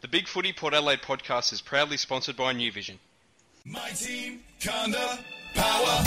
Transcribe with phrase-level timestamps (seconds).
[0.00, 3.00] The Big Footy Port Adelaide podcast is proudly sponsored by New Vision.
[3.64, 5.18] My team, Conda,
[5.54, 6.04] power.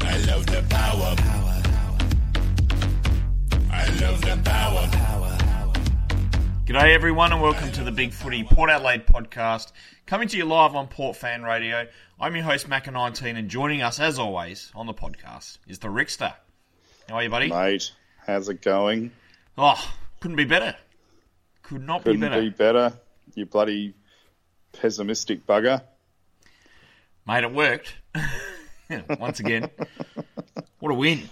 [0.00, 1.14] I love the power.
[3.70, 4.88] I love the power.
[6.66, 9.70] G'day everyone and welcome to the Big Footy Port Adelaide podcast,
[10.06, 11.86] coming to you live on Port Fan Radio.
[12.18, 16.34] I'm your host Macca19 and joining us as always on the podcast is the Rickster.
[17.08, 17.48] How are you, buddy?
[17.48, 17.92] Mate,
[18.26, 19.12] how's it going?
[19.56, 20.76] Oh, couldn't be better.
[21.62, 22.40] Could not Couldn't be better.
[22.42, 22.92] be better.
[23.34, 23.94] You bloody
[24.72, 25.82] pessimistic bugger.
[27.26, 27.94] Mate, it worked.
[29.18, 29.68] Once again.
[30.78, 31.28] what a win.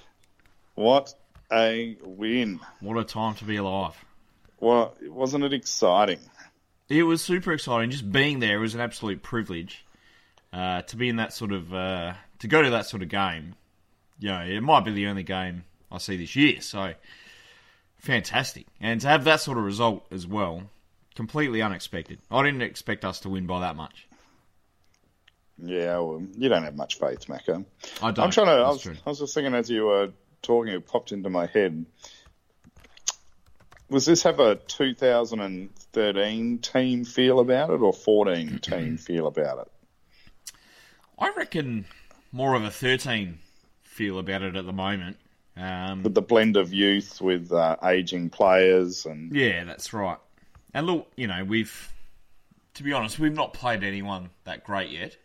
[0.74, 1.14] What
[1.52, 2.58] a win.
[2.80, 3.94] What a time to be alive.
[4.58, 6.18] Well, wasn't it exciting?
[6.88, 7.90] It was super exciting.
[7.90, 9.84] Just being there was an absolute privilege.
[10.52, 13.54] Uh, to be in that sort of, uh, to go to that sort of game.
[14.18, 15.62] You know, it might be the only game
[15.92, 16.60] I see this year.
[16.60, 16.94] So,
[18.00, 18.66] fantastic.
[18.80, 20.62] And to have that sort of result as well,
[21.14, 22.18] completely unexpected.
[22.30, 24.06] I didn't expect us to win by that much.
[25.62, 27.64] Yeah, well, you don't have much faith, Macca.
[28.02, 28.24] I don't.
[28.24, 28.52] I'm trying to.
[28.52, 28.86] I was.
[28.86, 30.10] I was just thinking as you were
[30.42, 31.84] talking, it popped into my head.
[33.90, 39.72] Was this have a 2013 team feel about it or 14 team feel about it?
[41.18, 41.84] I reckon
[42.32, 43.38] more of a 13
[43.82, 45.18] feel about it at the moment.
[45.56, 50.18] Um, the blend of youth with uh, aging players and Yeah, that's right.
[50.72, 51.92] And look, you know, we've,
[52.74, 55.16] to be honest, we've not played anyone that great yet.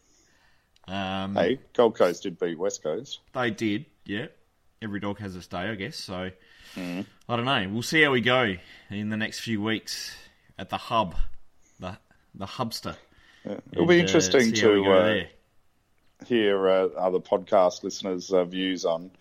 [0.87, 3.19] Um, hey, Gold Coast did beat West Coast.
[3.33, 4.27] They did, yeah.
[4.81, 5.95] Every dog has its day, I guess.
[5.95, 6.31] So,
[6.77, 7.69] I don't know.
[7.71, 8.55] We'll see how we go
[8.89, 10.15] in the next few weeks
[10.59, 11.15] at the hub,
[11.79, 11.97] the
[12.33, 12.95] the hubster.
[13.45, 15.23] It'll be And, uh, interesting we to uh,
[16.25, 19.11] hear uh, other podcast listeners' uh, views on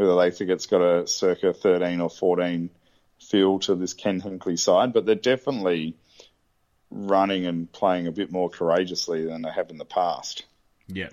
[0.00, 2.70] whether they think it's got a circa 13 or 14
[3.18, 5.94] feel to this Ken Hinkley side, but they're definitely
[6.90, 10.44] running and playing a bit more courageously than they have in the past.
[10.88, 11.10] Yeah,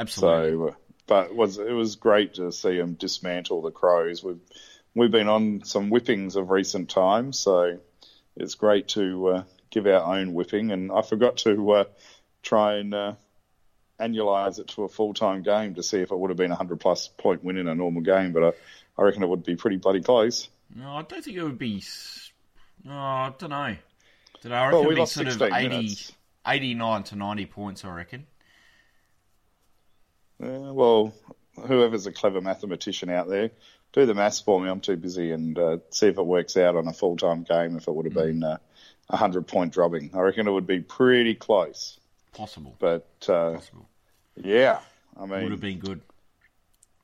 [0.00, 0.70] absolutely.
[0.70, 0.76] So,
[1.06, 4.24] but it was it was great to see them dismantle the Crows.
[4.24, 4.40] We've
[4.94, 7.78] we've been on some whippings of recent times, so
[8.34, 10.72] it's great to uh, give our own whipping.
[10.72, 11.84] And I forgot to uh,
[12.42, 13.12] try and uh,
[14.00, 16.56] annualize it to a full time game to see if it would have been a
[16.56, 18.52] hundred plus point win in a normal game, but I,
[19.00, 20.48] I reckon it would be pretty bloody close.
[20.74, 21.82] no, I don't think it would be.
[22.84, 23.76] No, I don't know.
[24.42, 24.56] Don't know.
[24.56, 26.12] I Well, reckon we it'd be sort of 16 80, minutes.
[26.46, 28.26] 89 to 90 points, I reckon.
[30.42, 31.14] Uh, well,
[31.66, 33.50] whoever's a clever mathematician out there,
[33.92, 34.68] do the maths for me.
[34.68, 37.76] I'm too busy and uh, see if it works out on a full time game.
[37.76, 38.58] If it would have been uh,
[39.08, 41.98] a hundred point dropping, I reckon it would be pretty close.
[42.36, 42.76] Possible.
[42.78, 43.88] But uh, Possible.
[44.36, 44.80] yeah,
[45.18, 46.02] I mean, Would have been good.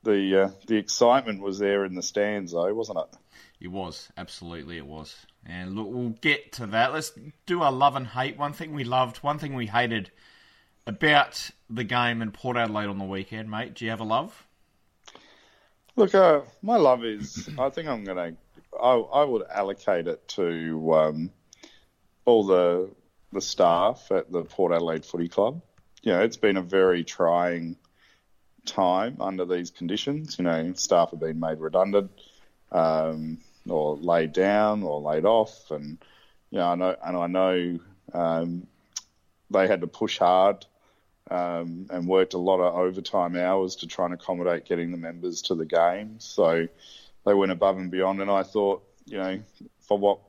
[0.03, 3.17] the uh, the excitement was there in the stands, though, wasn't it?
[3.59, 5.25] It was, absolutely it was.
[5.45, 6.93] And look, we'll get to that.
[6.93, 7.11] Let's
[7.45, 8.37] do our love and hate.
[8.37, 10.11] One thing we loved, one thing we hated
[10.85, 13.73] about the game in Port Adelaide on the weekend, mate.
[13.73, 14.45] Do you have a love?
[15.95, 17.49] Look, uh, my love is.
[17.57, 18.33] I think I'm gonna.
[18.79, 21.31] I, I would allocate it to um,
[22.25, 22.89] all the
[23.33, 25.61] the staff at the Port Adelaide Footy Club.
[26.01, 27.77] You know, it's been a very trying
[28.65, 30.37] time under these conditions.
[30.37, 32.11] You know, staff have been made redundant,
[32.71, 35.97] um, or laid down, or laid off, and
[36.51, 37.79] you know, I know, and I know
[38.13, 38.67] um,
[39.49, 40.65] they had to push hard
[41.31, 45.41] um, and worked a lot of overtime hours to try and accommodate getting the members
[45.43, 46.19] to the game.
[46.19, 46.67] So
[47.25, 48.21] they went above and beyond.
[48.21, 49.39] And I thought, you know,
[49.79, 50.19] for what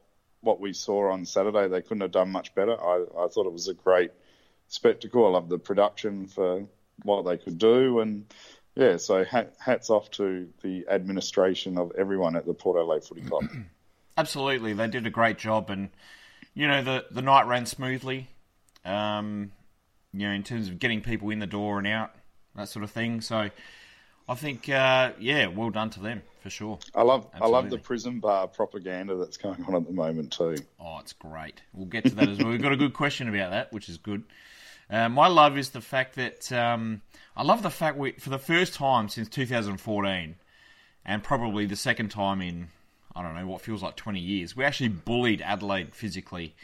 [0.44, 2.80] what we saw on Saturday, they couldn't have done much better.
[2.80, 4.12] I, I thought it was a great
[4.68, 5.26] spectacle.
[5.26, 6.66] I love the production for
[7.02, 8.26] what they could do, and
[8.76, 13.22] yeah, so hat, hats off to the administration of everyone at the Port Adelaide Footy
[13.22, 13.44] Club.
[14.16, 15.90] Absolutely, they did a great job, and
[16.54, 18.28] you know the the night ran smoothly.
[18.84, 19.52] Um,
[20.12, 22.14] you know, in terms of getting people in the door and out,
[22.54, 23.20] that sort of thing.
[23.20, 23.50] So,
[24.28, 26.78] I think, uh, yeah, well done to them for sure.
[26.94, 30.56] I love I love the prison bar propaganda that's going on at the moment too.
[30.78, 31.62] Oh, it's great.
[31.72, 32.50] We'll get to that as well.
[32.50, 34.24] We've got a good question about that, which is good.
[34.90, 37.00] Uh, my love is the fact that um,
[37.34, 40.34] I love the fact we, for the first time since 2014,
[41.06, 42.68] and probably the second time in
[43.16, 46.54] I don't know what feels like 20 years, we actually bullied Adelaide physically.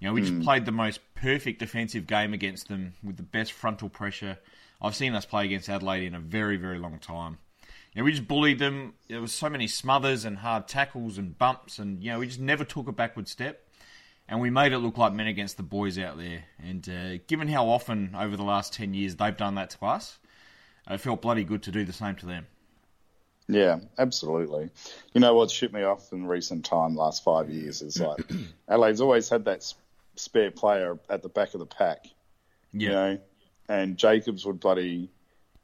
[0.00, 3.52] You know, we just played the most perfect defensive game against them with the best
[3.52, 4.38] frontal pressure
[4.82, 7.38] I've seen us play against Adelaide in a very, very long time.
[7.92, 8.94] You know, we just bullied them.
[9.08, 12.40] There was so many smothers and hard tackles and bumps, and you know, we just
[12.40, 13.66] never took a backward step.
[14.28, 16.44] And we made it look like men against the boys out there.
[16.62, 20.18] And uh, given how often over the last ten years they've done that to us,
[20.88, 22.46] it felt bloody good to do the same to them.
[23.48, 24.70] Yeah, absolutely.
[25.12, 28.20] You know what's shipped me off in recent time, last five years, is like
[28.68, 29.64] Adelaide's always had that
[30.14, 32.06] spare player at the back of the pack,
[32.72, 32.88] Yeah.
[32.88, 33.18] you know,
[33.70, 35.08] and Jacobs would bloody,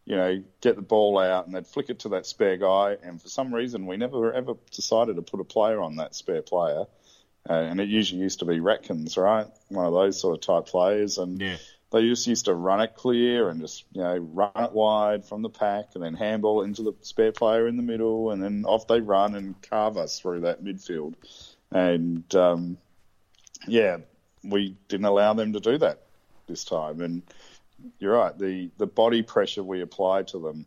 [0.04, 3.20] you know, get the ball out and they'd flick it to that spare guy, and
[3.20, 6.84] for some reason we never ever decided to put a player on that spare player,
[7.50, 10.70] uh, and it usually used to be Ratkins, right, one of those sort of type
[10.70, 11.56] players, and Yeah.
[11.90, 15.42] they just used to run it clear and just you know run it wide from
[15.42, 18.30] the pack and then handball into the spare player in the middle.
[18.30, 21.14] And then off they run and carve us through that midfield.
[21.72, 22.76] And um,
[23.66, 23.98] yeah
[24.44, 26.02] we didn't allow them to do that
[26.46, 27.00] this time.
[27.00, 27.22] And
[27.98, 30.66] you're right the the body pressure we applied to them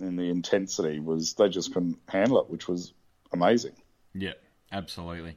[0.00, 2.92] and the intensity was they just couldn't handle it which was
[3.32, 3.72] amazing
[4.14, 4.32] Yeah,
[4.72, 5.36] absolutely.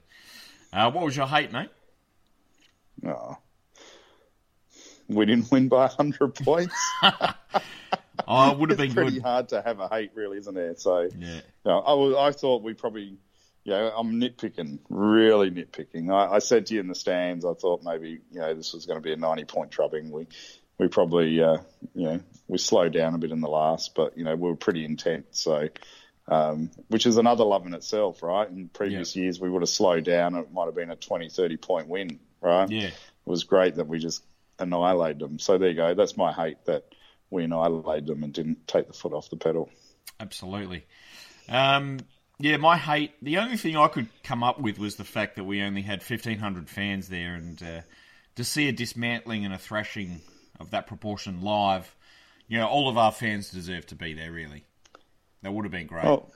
[0.74, 1.70] Uh, what was your hate, mate?
[3.06, 3.38] oh.
[5.08, 6.76] we didn't win by 100 points
[8.30, 9.22] Oh, it would have been pretty good.
[9.24, 10.76] hard to have a hate, really, isn't there?
[10.76, 11.36] So, Yeah.
[11.36, 13.16] you know, I, was, I thought we probably,
[13.64, 16.12] you know, I'm nitpicking, really nitpicking.
[16.12, 18.86] I, I said to you in the stands, I thought maybe, you know, this was
[18.86, 20.12] going to be a 90 point drubbing.
[20.12, 20.28] We,
[20.78, 21.58] we probably, uh,
[21.96, 24.56] you know, we slowed down a bit in the last, but, you know, we were
[24.56, 25.40] pretty intense.
[25.40, 25.70] So,
[26.28, 28.50] um, which is another love in itself, right?
[28.50, 30.36] In previous years, we would have slowed down.
[30.36, 32.70] It might have been a 20, 30 point win, right?
[32.70, 32.88] Yeah.
[32.88, 32.94] It
[33.26, 34.24] was great that we just
[34.60, 35.40] annihilated them.
[35.40, 35.94] So there you go.
[35.94, 36.86] That's my hate that
[37.30, 39.70] we annihilated them and didn't take the foot off the pedal.
[40.20, 40.86] Absolutely.
[41.50, 42.00] Um,
[42.40, 43.14] yeah, my hate.
[43.22, 46.04] The only thing I could come up with was the fact that we only had
[46.04, 47.82] fifteen hundred fans there, and uh,
[48.36, 50.22] to see a dismantling and a thrashing
[50.60, 51.96] of that proportion live,
[52.48, 54.32] you know, all of our fans deserve to be there.
[54.32, 54.64] Really,
[55.42, 56.06] that would have been great.
[56.06, 56.32] Well,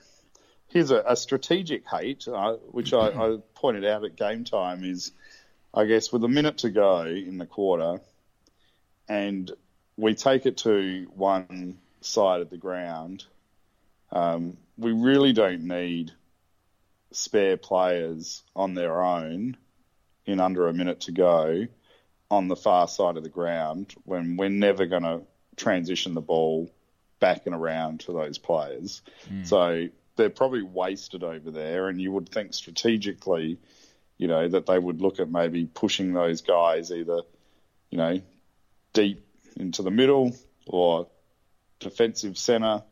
[0.68, 5.12] here's a, a strategic hate, uh, which I, I pointed out at game time, is
[5.74, 8.00] I guess with a minute to go in the quarter,
[9.08, 9.50] and
[9.96, 13.24] we take it to one side of the ground,
[14.10, 16.12] um, we really don't need
[17.12, 19.56] spare players on their own
[20.24, 21.66] in under a minute to go
[22.32, 25.20] on the far side of the ground when we're never going to
[25.54, 26.72] transition the ball
[27.20, 29.02] back and around to those players.
[29.28, 29.44] Hmm.
[29.44, 33.58] So they're probably wasted over there, and you would think strategically,
[34.16, 37.20] you know, that they would look at maybe pushing those guys either,
[37.90, 38.22] you know,
[38.94, 39.26] deep
[39.58, 40.34] into the middle
[40.66, 41.08] or
[41.80, 42.82] defensive centre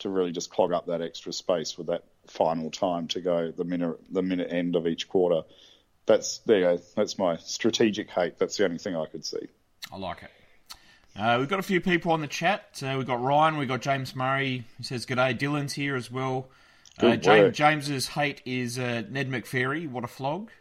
[0.00, 3.64] to really just clog up that extra space with that final time to go the
[3.64, 5.44] minute the minute end of each quarter.
[6.06, 6.82] That's there you go.
[6.96, 8.38] That's my strategic hate.
[8.38, 9.48] That's the only thing I could see.
[9.92, 10.30] I like it.
[11.14, 12.82] Uh, we've got a few people on the chat.
[12.82, 14.64] Uh, we've got Ryan, we've got James Murray.
[14.78, 16.48] He says, G'day, Dylan's here as well.
[16.98, 17.56] Uh, James.
[17.56, 19.88] James's hate is uh, Ned McHenry.
[19.88, 20.50] What a flog.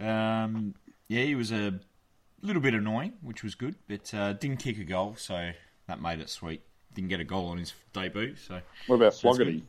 [0.00, 0.74] Um,
[1.08, 1.74] yeah, he was a
[2.40, 5.50] little bit annoying, which was good, but uh, didn't kick a goal, so
[5.88, 6.62] that made it sweet.
[6.94, 9.14] Didn't get a goal on his debut, so What about.
[9.14, 9.64] Floggerty?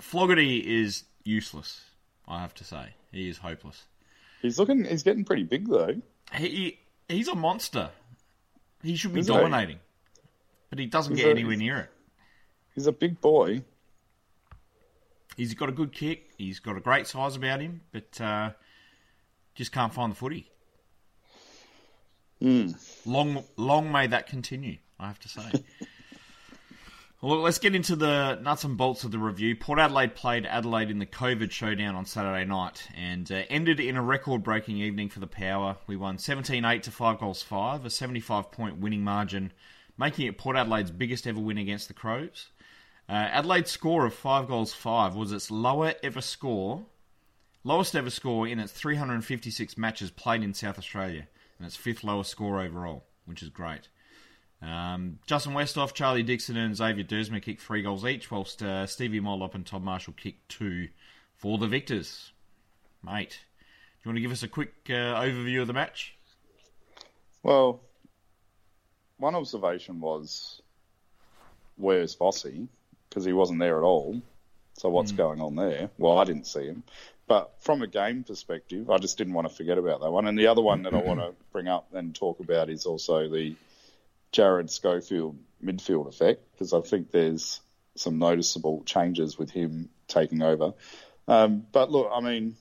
[0.00, 1.82] Floggerty is useless.
[2.26, 3.84] I have to say, he is hopeless.
[4.42, 4.84] He's looking.
[4.84, 6.02] He's getting pretty big though.
[6.34, 6.78] He
[7.08, 7.90] he's a monster.
[8.82, 9.26] He should be he?
[9.26, 9.78] dominating,
[10.68, 11.90] but he doesn't get a- anywhere near it.
[12.74, 13.62] He's a big boy.
[15.36, 16.30] He's got a good kick.
[16.36, 18.50] He's got a great size about him, but uh,
[19.54, 20.50] just can't find the footy.
[23.06, 24.78] Long, long may that continue.
[24.98, 25.42] I have to say.
[27.22, 29.54] well, let's get into the nuts and bolts of the review.
[29.54, 33.96] Port Adelaide played Adelaide in the COVID showdown on Saturday night and uh, ended in
[33.96, 35.76] a record-breaking evening for the Power.
[35.86, 39.52] We won 17-8 to five goals five, a 75-point winning margin,
[39.96, 42.48] making it Port Adelaide's biggest ever win against the Crows.
[43.08, 46.86] Uh, Adelaide's score of five goals five was its lower ever score,
[47.62, 52.32] lowest ever score in its 356 matches played in South Australia, and its fifth lowest
[52.32, 53.86] score overall, which is great.
[54.62, 59.20] Um, Justin Westhoff, Charlie Dixon, and Xavier Duursma kicked three goals each, whilst uh, Stevie
[59.20, 60.88] Motlop and Todd Marshall kicked two
[61.36, 62.30] for the victors.
[63.04, 66.14] Mate, do you want to give us a quick uh, overview of the match?
[67.42, 67.80] Well,
[69.18, 70.62] one observation was,
[71.76, 72.68] where's Vossy?
[73.08, 74.22] Because he wasn't there at all.
[74.74, 75.90] So what's going on there?
[75.98, 76.82] Well, I didn't see him.
[77.26, 80.26] But from a game perspective, I just didn't want to forget about that one.
[80.26, 83.28] And the other one that I want to bring up and talk about is also
[83.28, 83.54] the
[84.32, 87.60] Jared Schofield midfield effect, because I think there's
[87.94, 90.72] some noticeable changes with him taking over.
[91.28, 92.56] Um, but look, I mean,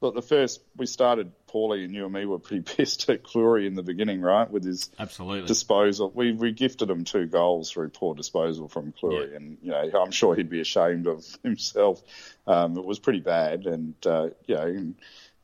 [0.00, 3.66] look, the first we started poorly, and you and me were pretty pissed at Clurey
[3.66, 4.48] in the beginning, right?
[4.48, 5.46] With his Absolutely.
[5.48, 9.36] disposal, we we gifted him two goals through poor disposal from Clurey, Yeah.
[9.36, 12.02] and you know I'm sure he'd be ashamed of himself.
[12.46, 14.94] Um, it was pretty bad, and uh, you know, and,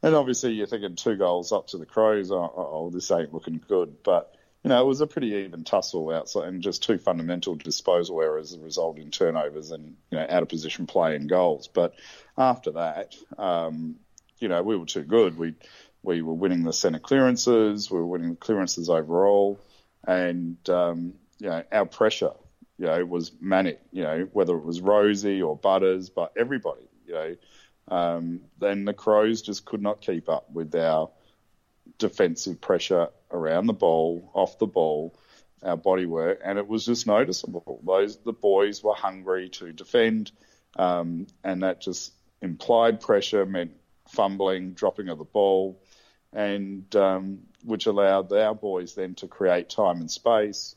[0.02, 2.30] and obviously you're thinking two goals up to the Crows.
[2.30, 6.10] Oh, oh, this ain't looking good, but you know, it was a pretty even tussle
[6.10, 10.42] outside, and just two fundamental disposal errors that resulted in turnovers and you know out
[10.42, 11.68] of position play and goals.
[11.68, 11.94] But
[12.36, 13.96] after that, um,
[14.38, 15.38] you know, we were too good.
[15.38, 15.54] We
[16.02, 19.58] we were winning the centre clearances, we were winning the clearances overall,
[20.06, 22.32] and um, you know our pressure,
[22.76, 23.80] you know, was manic.
[23.92, 27.36] You know, whether it was Rozee or Butters, but everybody, you know,
[27.88, 31.10] um, then the Crows just could not keep up with our
[32.00, 35.14] defensive pressure around the ball, off the ball,
[35.62, 37.80] our body work, and it was just noticeable.
[37.86, 40.32] Those the boys were hungry to defend,
[40.76, 43.72] um, and that just implied pressure meant
[44.08, 45.80] fumbling, dropping of the ball,
[46.32, 50.74] and um, which allowed our boys then to create time and space,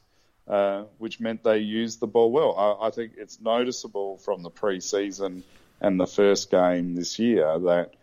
[0.48, 2.54] uh, which meant they used the ball well.
[2.58, 5.44] I, I think it's noticeable from the pre-season
[5.80, 7.94] and the first game this year that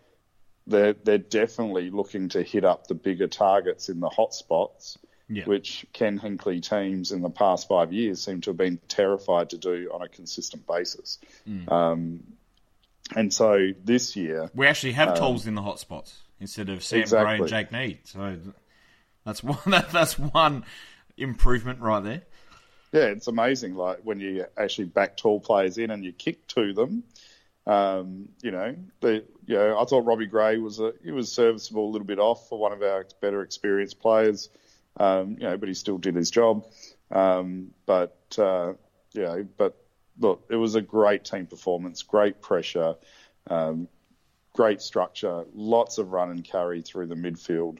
[0.67, 4.97] they're they're definitely looking to hit up the bigger targets in the hot spots,
[5.29, 5.45] Yeah.
[5.45, 9.57] which Ken Hinkley teams in the past five years seem to have been terrified to
[9.57, 11.19] do on a consistent basis.
[11.67, 12.23] Um,
[13.15, 17.05] and so this year, We actually have tools in the hot spots instead of Sam
[17.07, 17.99] Gray and Jake Neade.
[18.05, 18.37] So
[19.25, 19.57] that's one.
[19.67, 20.63] That, that's one
[21.17, 22.21] improvement right there.
[22.93, 23.75] yeah, it's amazing.
[23.75, 27.03] Like when you actually back tall players in and you kick to them.
[27.67, 31.87] Um, you know, the you know, I thought Robbie Gray was a he was serviceable
[31.87, 34.49] a little bit off for one of our better experienced players.
[34.97, 36.65] Um, you know, but he still did his job.
[37.11, 38.73] Um, but uh,
[39.13, 39.77] you know, but
[40.19, 42.95] look, it was a great team performance, great pressure,
[43.47, 43.87] um,
[44.53, 47.77] great structure, lots of run and carry through the midfield.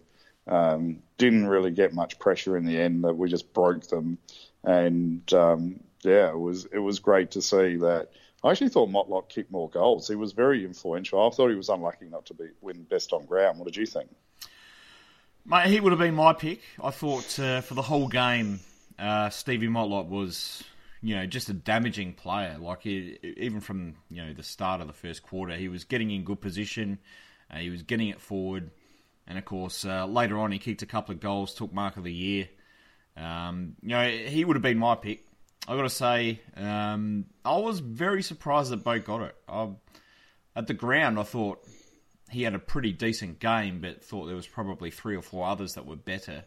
[0.47, 3.03] Um, didn't really get much pressure in the end.
[3.03, 4.17] That we just broke them,
[4.63, 8.09] and um, yeah, it was it was great to see that.
[8.43, 10.07] I actually thought Motlop kicked more goals.
[10.07, 11.25] He was very influential.
[11.25, 13.60] I thought he was unlucky not to be win best on ground.
[13.60, 14.10] What did you think?
[15.45, 16.62] Mate, he would have been my pick.
[16.81, 18.60] I thought uh, for the whole game,
[18.98, 20.63] uh, Stevie Motlop was,
[21.01, 22.57] you know, just a damaging player.
[22.60, 26.10] Like he, even from you know the start of the first quarter, he was getting
[26.12, 27.00] in good position.
[27.50, 28.71] Uh, he was getting it forward,
[29.27, 32.03] and of course uh, later on he kicked a couple of goals, took mark of
[32.03, 32.48] the year.
[33.17, 35.25] Um, you know, he would have been my pick.
[35.68, 39.36] I got to say, um, I was very surprised that Boat got it.
[39.48, 39.70] I,
[40.56, 41.60] at the ground, I thought
[42.30, 45.74] he had a pretty decent game, but thought there was probably three or four others
[45.74, 46.44] that were better.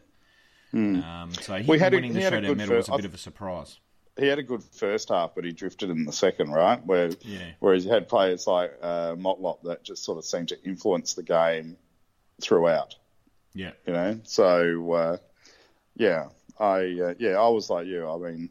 [0.73, 3.05] Um, so he We had a- winning the he had showdown medal was a bit
[3.05, 3.79] of a surprise.
[4.19, 6.85] he had a good first half, but he drifted in the second, right?
[6.85, 7.51] Where Yeah.
[7.59, 11.23] whereas you had players like uh, Motlop that just sort of seemed to influence the
[11.23, 11.77] game
[12.41, 12.95] throughout,
[13.53, 14.19] Yeah, you know.
[14.23, 15.17] So uh,
[15.95, 16.27] yeah,
[16.59, 18.09] I uh, yeah I was like you.
[18.09, 18.49] I mean,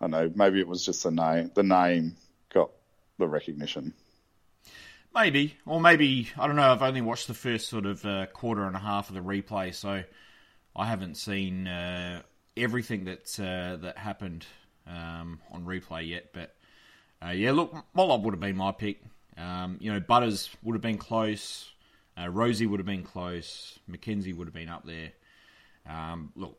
[0.00, 1.50] I don't know maybe it was just the name.
[1.54, 2.16] The name
[2.52, 2.70] got
[3.18, 3.94] the recognition.
[5.14, 6.70] maybe, or maybe I don't know.
[6.72, 9.74] I've only watched the first sort of uh, quarter and a half of the replay,
[9.74, 10.02] so
[10.76, 12.22] I haven't seen uh,
[12.56, 14.46] everything that uh, that happened
[14.86, 16.32] um, on replay yet.
[16.32, 16.54] But
[17.24, 19.02] uh, yeah, look, Motlop would have been my pick.
[19.36, 21.70] Um, you know, Butters would have been close.
[22.16, 23.78] Uh, Rozee would have been close.
[23.90, 25.12] McKenzie would have been up there.
[25.88, 26.58] Um, look,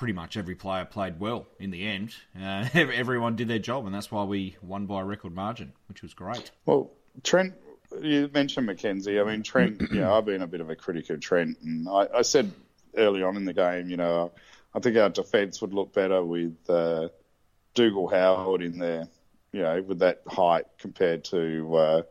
[0.00, 2.14] pretty much every player played well in the end.
[2.34, 6.00] Uh, everyone did their job, and that's why we won by a record margin, which
[6.00, 6.50] was great.
[6.64, 6.90] Well,
[7.22, 7.52] Trent,
[8.00, 9.20] you mentioned McKenzie.
[9.20, 12.06] I mean, Trent, yeah, I've been a bit of a critic of Trent, and I,
[12.14, 12.50] I said
[12.96, 14.32] early on in the game, you know,
[14.74, 17.08] I think our defence would look better with uh,
[17.74, 19.06] Dougal Howard in there,
[19.52, 22.02] you know, with that height compared to, uh,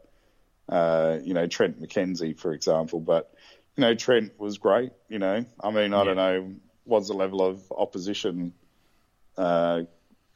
[0.71, 2.99] uh, you know, Trent McKenzie, for example.
[2.99, 3.33] But,
[3.75, 5.43] you know, Trent was great, you know.
[5.59, 6.53] I mean, I don't know,
[6.89, 8.53] was the level of opposition
[9.37, 9.83] uh,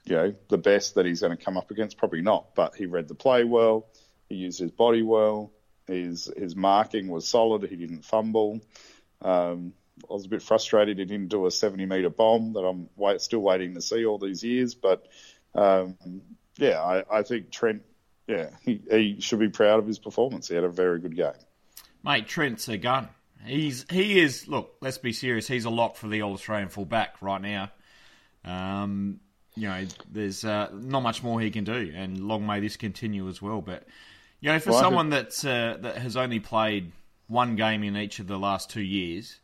[0.05, 1.97] you know, the best that he's going to come up against?
[1.97, 2.55] Probably not.
[2.55, 3.87] But he read the play well.
[4.29, 5.51] He used his body well.
[5.87, 7.63] His his marking was solid.
[7.63, 8.61] He didn't fumble.
[9.21, 9.73] Um,
[10.09, 13.21] I was a bit frustrated he didn't do a 70 metre bomb that I'm wait,
[13.21, 14.73] still waiting to see all these years.
[14.75, 15.05] But
[15.53, 15.97] um,
[16.57, 17.83] yeah, I, I think Trent,
[18.27, 20.47] yeah, he, he should be proud of his performance.
[20.47, 21.33] He had a very good game.
[22.03, 23.09] Mate, Trent's a gun.
[23.45, 24.47] He's he is.
[24.47, 25.47] Look, let's be serious.
[25.47, 27.71] He's a lock for the All Australian fullback right now.
[28.45, 29.19] Um,
[29.55, 33.27] you know, there's uh, not much more he can do, and long may this continue
[33.29, 33.61] as well.
[33.61, 33.85] But
[34.41, 36.91] you know, for Well, someone that's uh, that has only played
[37.27, 39.39] one game in each of the last two years,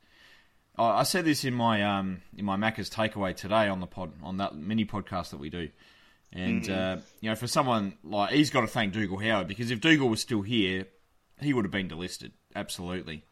[0.77, 4.13] I, I said this in my um in my Macca's takeaway today on the pod
[4.23, 5.69] on that mini podcast that we do.
[6.31, 9.81] And uh, you know, for someone like he's got to thank Dougal Howard because if
[9.81, 10.85] Dougal was still here,
[11.41, 12.31] he would have been delisted.
[12.55, 13.23] Absolutely.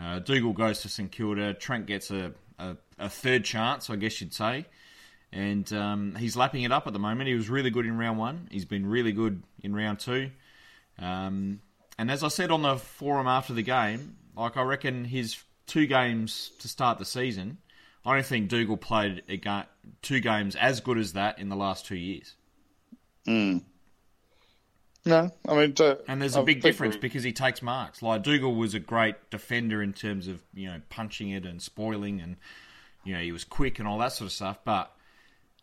[0.00, 1.54] Uh, Dougal goes to St Kilda.
[1.54, 4.64] Trent gets a, a, a third chance, I guess you'd say.
[5.32, 7.28] And um, he's lapping it up at the moment.
[7.28, 8.48] He was really good in round one.
[8.50, 10.30] He's been really good in round two.
[10.98, 11.60] Um,
[11.98, 15.86] and as I said on the forum after the game, like I reckon his two
[15.86, 17.58] games to start the season,
[18.04, 19.66] I don't think Dougal played ga-
[20.02, 22.34] two games as good as that in the last two years.
[25.06, 28.02] No, I mean, to, And there's a I big difference we- because he takes marks.
[28.02, 32.20] Like Dougal was a great defender in terms of you know punching it and spoiling,
[32.20, 32.36] and
[33.04, 34.58] you know he was quick and all that sort of stuff.
[34.64, 34.94] But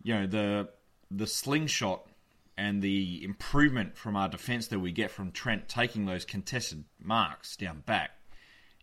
[0.02, 0.70] you know the
[1.12, 2.06] the slingshot
[2.58, 7.56] and the improvement from our defence that we get from Trent taking those contested marks
[7.56, 8.12] down back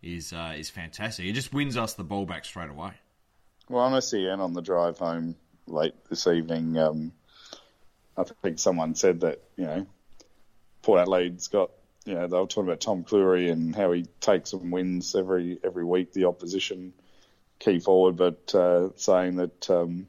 [0.01, 1.25] is uh, is fantastic.
[1.25, 2.91] It just wins us the ball back straight away.
[3.67, 5.35] Well, I on SEN on the drive home
[5.67, 7.11] late this evening, um,
[8.17, 9.85] I think someone said that you know
[10.85, 11.71] Port Adelaide's got
[12.05, 15.57] you know they were talking about Tom Clurey and how he takes and wins every
[15.63, 16.93] every week the opposition
[17.57, 20.05] key forward, but uh, saying that um,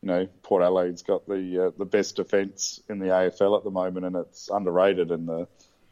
[0.00, 3.72] you know Port Adelaide's got the uh, the best defence in the AFL at the
[3.72, 5.48] moment, and it's underrated, and the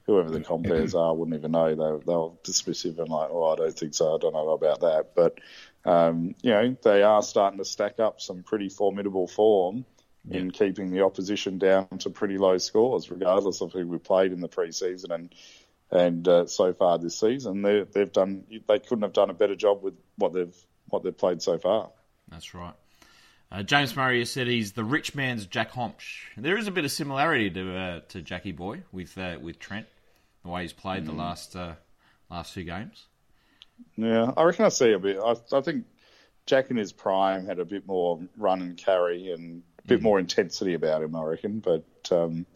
[0.06, 1.70] whoever the compares are wouldn't even know.
[1.70, 4.14] They they'll dismissive and like, oh, I don't think so.
[4.14, 5.40] I don't know about that, but
[5.84, 9.84] um, you know they are starting to stack up some pretty formidable form
[10.28, 14.40] in keeping the opposition down to pretty low scores, regardless of who we played in
[14.40, 15.34] the preseason and
[15.92, 17.62] and uh, so far this season.
[17.62, 20.56] They, they've done they couldn't have done a better job with what they've
[20.88, 21.90] what they've played so far.
[22.28, 22.74] That's right.
[23.52, 26.22] Uh, James Murray has said he's the rich man's Jack Hombsch.
[26.36, 29.86] There is a bit of similarity to uh, to Jackie Boy with uh, with Trent,
[30.44, 31.74] the way he's played the last uh,
[32.30, 33.06] last two games.
[33.96, 35.18] Yeah, I reckon I see a bit.
[35.18, 35.86] I, I think
[36.46, 40.18] Jack in his prime had a bit more run and carry and a bit more
[40.18, 41.14] intensity about him.
[41.16, 42.46] I reckon, but um,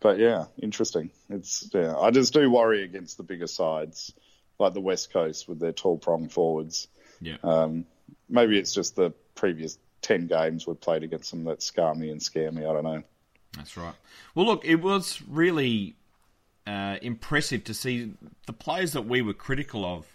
[0.00, 1.10] but yeah, interesting.
[1.30, 1.96] It's yeah.
[1.96, 4.12] I just do worry against the bigger sides
[4.58, 6.88] like the West Coast with their tall prong forwards.
[7.20, 7.36] Yeah.
[7.42, 7.86] Um,
[8.28, 12.22] maybe it's just the previous ten games we've played against them that scar me and
[12.22, 12.64] scare me.
[12.64, 13.02] I don't know.
[13.56, 13.94] That's right.
[14.34, 15.96] Well, look, it was really
[16.66, 18.12] uh, impressive to see
[18.46, 20.06] the players that we were critical of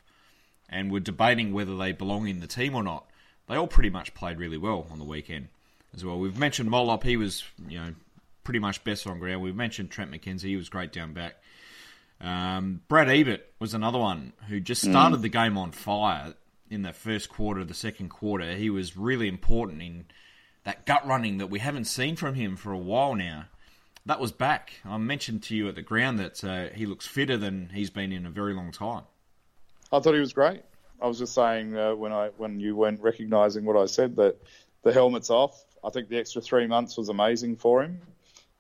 [0.69, 3.05] and were debating whether they belong in the team or not.
[3.48, 5.50] They all pretty much played really well on the weekend
[5.95, 6.19] as well.
[6.19, 7.93] We've mentioned Motlop; he was, you know,
[8.43, 9.41] pretty much best on ground.
[9.41, 11.36] We've mentioned Trent McKenzie; he was great down back.
[12.19, 16.36] Um, Brad Ebert was another one who just started the game on fire
[16.69, 18.55] in the first quarter, of the second quarter.
[18.55, 20.05] He was really important in
[20.63, 23.46] that gut running that we haven't seen from him for a while now.
[24.05, 24.74] That was back.
[24.85, 28.11] I mentioned to you at the ground that uh, he looks fitter than he's been
[28.11, 29.03] in a very long time.
[29.92, 30.63] I thought he was great.
[31.01, 34.37] I was just saying uh, when I when you weren't recognising what I said that
[34.83, 35.66] the helmet's off.
[35.83, 38.01] I think the extra three months was amazing for him.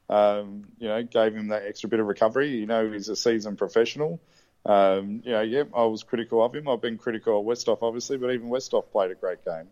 [0.09, 2.49] Um, you know, gave him that extra bit of recovery.
[2.49, 4.21] You know, he's a seasoned professional.
[4.65, 6.67] Um, you know, yeah, I was critical of him.
[6.67, 9.67] I've been critical of Westhoff, obviously, but even Westhoff played a great game.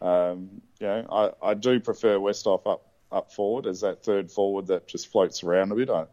[0.00, 1.06] Um, you know,
[1.42, 5.44] I, I do prefer Westhoff up up forward as that third forward that just floats
[5.44, 5.88] around a bit.
[5.88, 6.06] I,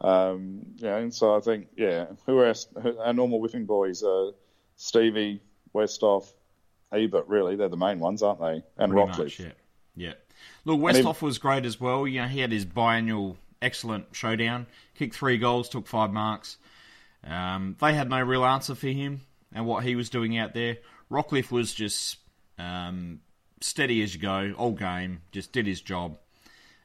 [0.00, 2.68] um, you know, and so I think, yeah, who else?
[3.00, 4.30] Our normal whipping boys, uh,
[4.76, 5.40] Stevie,
[5.74, 6.32] Westhoff,
[6.92, 8.62] Ebert, really, they're the main ones, aren't they?
[8.76, 9.18] And Pretty Rockliff.
[9.18, 9.52] much, yeah.
[9.96, 10.12] Yeah.
[10.64, 12.06] Look, Westhoff was great as well.
[12.06, 14.66] You know, he had his biannual excellent showdown.
[14.94, 16.58] Kicked three goals, took five marks.
[17.24, 20.78] Um, they had no real answer for him and what he was doing out there.
[21.10, 22.18] Rockliff was just
[22.58, 23.20] um,
[23.60, 26.18] steady as you go, all game, just did his job.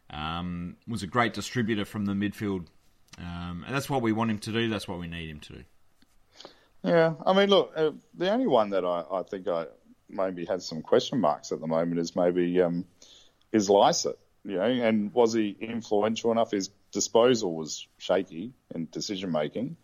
[0.10, 2.68] Um, was a great distributor from the midfield.
[3.18, 4.70] Um, and that's what we want him to do.
[4.70, 5.64] That's what we need him to do.
[6.84, 9.68] Yeah, I mean, look, uh, the only one that I, I think I
[10.10, 12.86] maybe has some question marks at the moment is maybe um,
[13.52, 14.18] is Lycett.
[14.44, 16.52] You know, and was he influential enough?
[16.52, 19.78] His disposal was shaky in decision making.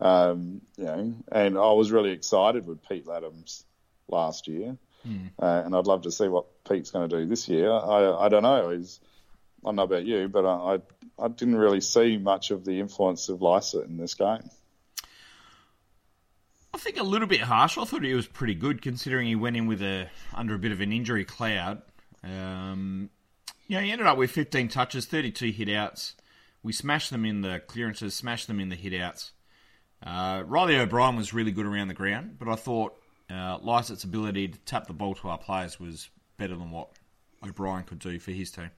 [0.00, 3.64] Um, you know, and I was really excited with Pete Ladhams
[4.08, 4.76] last year,
[5.40, 7.70] uh, and I'd love to see what Pete's going to do this year.
[7.70, 8.70] I, I don't know.
[8.70, 9.00] He's,
[9.64, 12.80] I don't know about you, but I, I, I didn't really see much of the
[12.80, 14.50] influence of Lycett in this game.
[16.74, 17.78] I think a little bit harsh.
[17.78, 20.72] I thought he was pretty good considering he went in with a under a bit
[20.72, 21.80] of an injury cloud.
[22.24, 23.01] Um,
[23.72, 26.14] you know, he ended up with 15 touches, 32 hit outs.
[26.62, 29.32] We smashed them in the clearances, smashed them in the hit outs.
[30.02, 32.94] Uh, Reilly O'Brien was really good around the ground, but I thought
[33.30, 36.90] uh, Lycett's ability to tap the ball to our players was better than what
[37.42, 38.70] O'Brien could do for his team.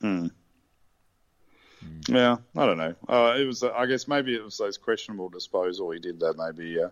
[0.00, 0.26] Hmm.
[2.06, 2.94] Yeah, I don't know.
[3.08, 6.36] Uh, it was, I guess, maybe it was those questionable disposal he did that.
[6.38, 6.90] Maybe uh,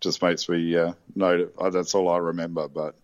[0.00, 1.54] just makes me uh, note.
[1.56, 2.66] Uh, that's all I remember.
[2.66, 2.96] But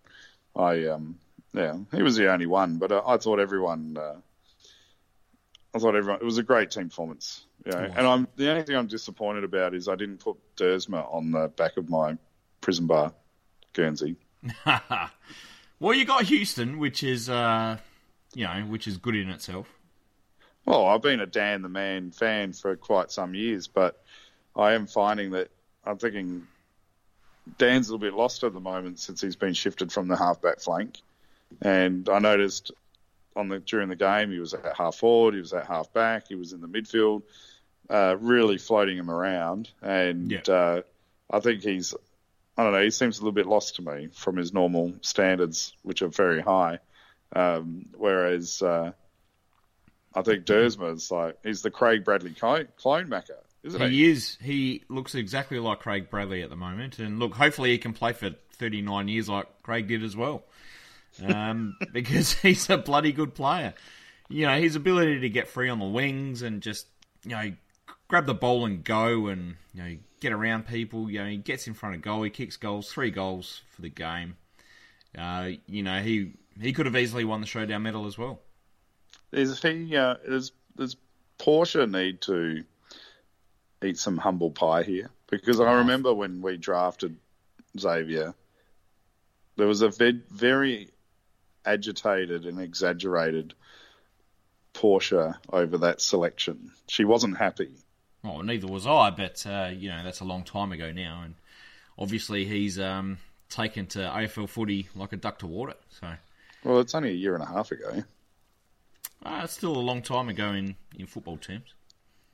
[0.57, 1.21] I, um,
[1.53, 2.79] yeah, he was the only one.
[2.79, 4.17] But uh, I thought everyone, uh,
[5.75, 6.21] I thought everyone.
[6.21, 7.45] It was a great team performance.
[7.65, 11.13] You know, and I'm the only thing I'm disappointed about is I didn't put Duursma
[11.13, 12.17] on the back of my
[12.61, 13.13] prison bar,
[13.73, 14.17] Guernsey.
[15.81, 17.77] well, you got Houston, which is, uh,
[18.35, 19.69] you know, which is good in itself.
[20.65, 24.03] Well, I've been a Dan the Man fan for quite some years, but
[24.57, 25.51] I am finding that
[25.85, 26.47] I'm thinking
[27.59, 30.61] Dan's a little bit lost at the moment since he's been shifted from the halfback
[30.61, 31.01] flank,
[31.61, 32.71] and I noticed
[33.37, 36.29] on the during the game he was at half forward, he was at half back,
[36.29, 37.23] he was in the midfield,
[37.91, 40.41] uh, really floating him around, and Yeah.
[40.49, 40.83] uh,
[41.31, 41.95] I think he's
[42.57, 45.75] I don't know he seems a little bit lost to me from his normal standards,
[45.83, 46.79] which are very high,
[47.35, 48.61] um, whereas.
[48.63, 48.93] Uh,
[50.15, 53.31] I think Duursma's like he's the Craig Bradley clone, clone Macca,
[53.63, 53.89] isn't he?
[53.89, 54.37] He is.
[54.43, 58.13] He looks exactly like Craig Bradley at the moment, and look, hopefully he can play
[58.13, 60.45] for 39 years like Craig did as well,
[61.25, 63.75] um, because he's a bloody good player.
[64.29, 66.87] You know, his ability to get free on the wings and just
[67.25, 67.53] you know
[68.09, 71.11] grab the ball and go, and you know get around people.
[71.11, 73.91] You know, he gets in front of goal, he kicks goals, three goals for the
[73.91, 74.37] game.
[75.17, 78.41] Uh, you know, he he could have easily won the showdown medal as well.
[79.33, 79.97] Is he?
[79.97, 80.97] Uh, does does
[81.39, 82.65] Porsche need to
[83.83, 85.11] eat some humble pie here?
[85.29, 87.17] Because I remember when we drafted
[87.79, 88.35] Xavier,
[89.57, 90.91] there was a very
[91.65, 93.55] agitated and exaggerated
[94.75, 96.73] Porsche over that selection.
[96.89, 97.71] She wasn't happy.
[98.25, 101.35] Well, neither was I, but uh, you know that's a long time ago now, and
[101.99, 105.75] obviously he's um, taken to AFL footy like a duck to water.
[106.01, 106.13] So
[106.65, 108.05] Well, it's only a year and a half ago.
[109.25, 111.75] uh, it's still a long time ago in, in football terms.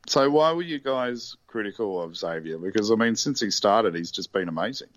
[0.07, 2.59] So why were you guys critical of Xavier?
[2.59, 4.89] Because I mean, since he started, he's just been amazing.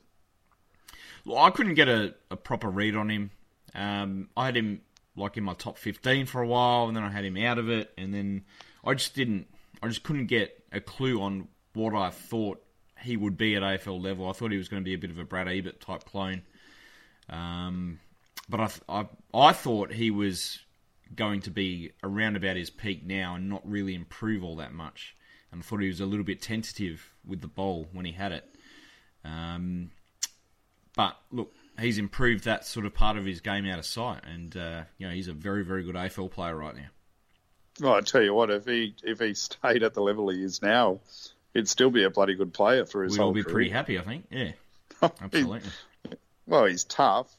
[1.26, 3.32] Well, I couldn't get a, a proper read on him.
[3.74, 4.82] Um, I had him
[5.16, 7.70] like in my top fifteen for a while, and then I had him out of
[7.70, 8.46] it, and then
[8.84, 9.48] I just didn't.
[9.84, 12.64] I just couldn't get a clue on what I thought
[13.02, 14.30] he would be at AFL level.
[14.30, 16.44] I thought he was going to be a bit of a Brad Ebert type clone.
[17.30, 18.00] Um,
[18.48, 20.60] but I, I, I thought he was
[21.16, 25.16] going to be around about his peak now and not really improve all that much.
[25.52, 28.32] And I thought he was a little bit tentative with the ball when he had
[28.32, 28.46] it.
[29.26, 29.92] Um,
[30.96, 34.56] but look, he's improved that sort of part of his game out of sight, and
[34.56, 36.88] uh, you know he's a very, very good AFL player right now.
[37.80, 40.62] Well, I tell you what, if he if he stayed at the level he is
[40.62, 41.00] now,
[41.54, 43.54] he'd still be a bloody good player for his We'd whole all be career.
[43.54, 44.26] pretty happy, I think.
[44.30, 44.52] Yeah,
[45.02, 45.70] absolutely.
[46.46, 47.36] Well, he's tough.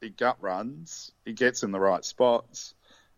[0.00, 1.12] He gut runs.
[1.24, 2.74] He gets in the right spots.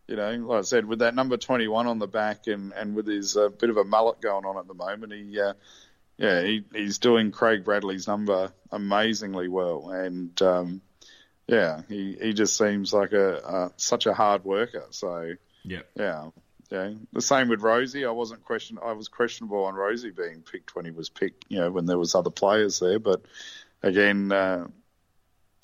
[0.07, 3.07] You know, like I said, with that number 21 on the back and, and with
[3.07, 5.53] his uh, bit of a mullet going on at the moment, he, uh,
[6.21, 9.89] yeah, he, he's doing Craig Bradley's number amazingly well.
[9.89, 10.81] And, um,
[11.47, 14.85] yeah, he, he just seems like a, uh, such a hard worker.
[14.91, 16.29] So, Yeah, yeah.
[16.69, 16.91] Yeah.
[17.11, 18.07] The same with Rozee.
[18.07, 18.77] I wasn't question.
[18.81, 21.45] I was questionable on Rozee being picked when he was picked.
[21.49, 22.97] You know, when there was other players there.
[22.97, 23.23] But
[23.83, 24.67] again, uh,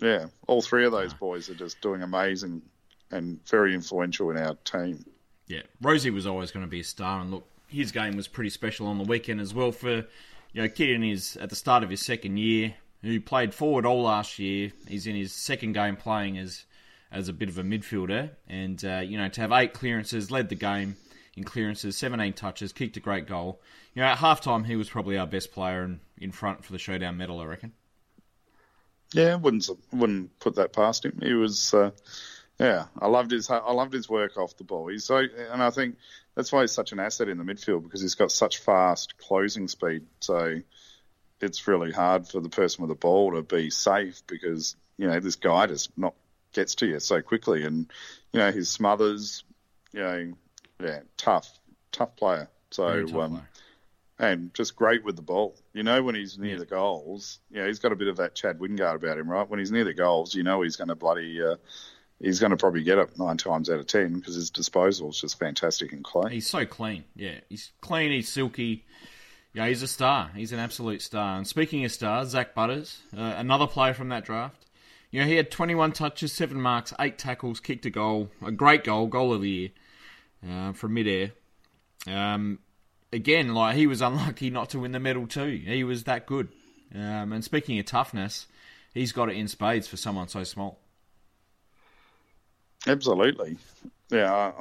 [0.01, 2.61] yeah, all three of those boys are just doing amazing
[3.09, 5.05] and very influential in our team.
[5.47, 5.61] yeah.
[5.81, 8.87] Rozee was always going to be a star, and look, his game was pretty special
[8.87, 9.71] on the weekend as well.
[9.71, 10.05] For
[10.53, 13.85] you know, kid in his at the start of his second year, who played forward
[13.85, 14.71] all last year.
[14.87, 16.65] He's in his second game playing as
[17.11, 20.49] as a bit of a midfielder, and uh, you know to have eight clearances, led
[20.49, 20.95] the game
[21.37, 23.61] in clearances, 17 touches, kicked a great goal.
[23.93, 26.79] You know, at halftime he was probably our best player in, in front for the
[26.79, 27.73] showdown medal, I reckon.
[29.13, 31.19] Yeah, wouldn't wouldn't put that past him.
[31.21, 31.91] He was, uh,
[32.59, 34.87] yeah, I loved his I loved his work off the ball.
[34.87, 35.97] He's so, and I think
[36.35, 39.67] that's why he's such an asset in the midfield because he's got such fast closing
[39.67, 40.05] speed.
[40.19, 40.61] So
[41.39, 45.19] it's really hard for the person with the ball to be safe because you know
[45.19, 46.15] this guy just not
[46.53, 47.91] gets to you so quickly, and
[48.33, 49.43] you know his smothers,
[49.91, 50.33] you know,
[50.83, 51.59] yeah, tough,
[51.91, 52.49] tough player.
[52.71, 53.49] So tough um, player.
[54.17, 55.55] and just great with the ball.
[55.73, 58.33] You know, when he's near the goals, you know, he's got a bit of that
[58.33, 59.47] Chad Wingard about him, right?
[59.47, 61.57] When he's near the goals, you know, he's going to bloody, uh,
[62.19, 65.21] he's going to probably get it nine times out of ten because his disposal is
[65.21, 66.31] just fantastic and clean.
[66.31, 67.03] He's so clean.
[67.15, 68.11] Yeah, he's clean.
[68.11, 68.85] He's silky.
[69.53, 70.31] Yeah, he's a star.
[70.35, 71.37] He's an absolute star.
[71.37, 74.65] And speaking of stars, Zak Butters, uh, another player from that draft.
[75.09, 78.83] You know, he had 21 touches, seven marks, eight tackles, kicked a goal, a great
[78.83, 79.69] goal, goal of the year
[80.47, 81.31] uh, from midair.
[82.05, 82.59] Um,
[83.11, 85.61] again, like he was unlucky not to win the medal too.
[85.65, 86.49] He was that good.
[86.93, 88.47] Um, and speaking of toughness,
[88.93, 90.79] he's got it in spades for someone so small.
[92.85, 93.57] Absolutely.
[94.09, 94.51] Yeah,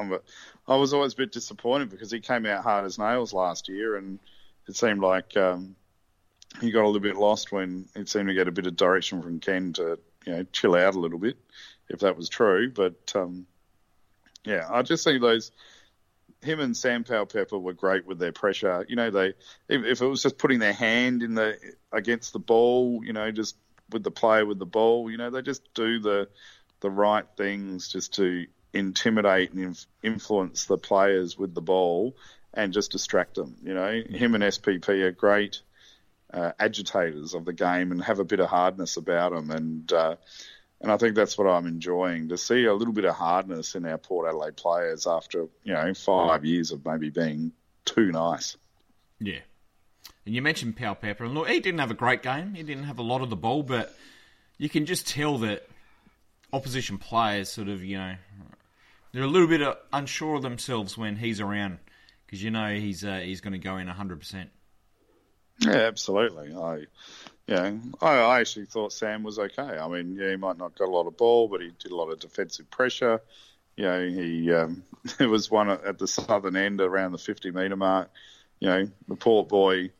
[0.66, 3.96] I, was always a bit disappointed because he came out hard as nails last year,
[3.96, 4.18] and
[4.66, 5.76] it seemed like um,
[6.60, 9.22] he got a little bit lost when it seemed to get a bit of direction
[9.22, 11.36] from Ken to you know chill out a little bit,
[11.88, 12.72] if that was true.
[12.72, 13.46] But um,
[14.44, 15.52] yeah, I just think those
[16.42, 18.84] him and Sam Powell Pepper were great with their pressure.
[18.88, 19.28] You know, they
[19.68, 21.58] if, if it was just putting their hand in the
[21.92, 23.56] against the ball, you know, just
[23.90, 26.28] with the player with the ball, you know, they just do the
[26.80, 32.16] the right things just to intimidate and inf- influence the players with the ball
[32.52, 33.56] and just distract them.
[33.62, 35.60] You know, him and SPP are great
[36.32, 39.50] uh, agitators of the game and have a bit of hardness about them.
[39.50, 40.16] And uh,
[40.80, 43.86] and I think that's what I'm enjoying to see a little bit of hardness in
[43.86, 47.52] our Port Adelaide players after you know five years of maybe being
[47.84, 48.56] too nice.
[49.18, 49.40] Yeah.
[50.26, 52.54] And you mentioned Powell Pepper, and look, he didn't have a great game.
[52.54, 53.94] He didn't have a lot of the ball, but
[54.58, 55.66] you can just tell that
[56.52, 58.14] opposition players sort of, you know,
[59.12, 61.78] they're a little bit uh, unsure of themselves when he's around
[62.26, 64.48] because you know he's uh, he's going to go in 100%.
[65.60, 66.54] Yeah, absolutely.
[66.54, 66.84] I,
[67.46, 69.62] yeah, I, I actually thought Sam was okay.
[69.62, 71.96] I mean, yeah, he might not got a lot of ball, but he did a
[71.96, 73.22] lot of defensive pressure.
[73.76, 74.84] You know, he um,
[75.18, 78.10] there was one at the southern end around the 50 metre mark.
[78.60, 79.90] You know, the Port boy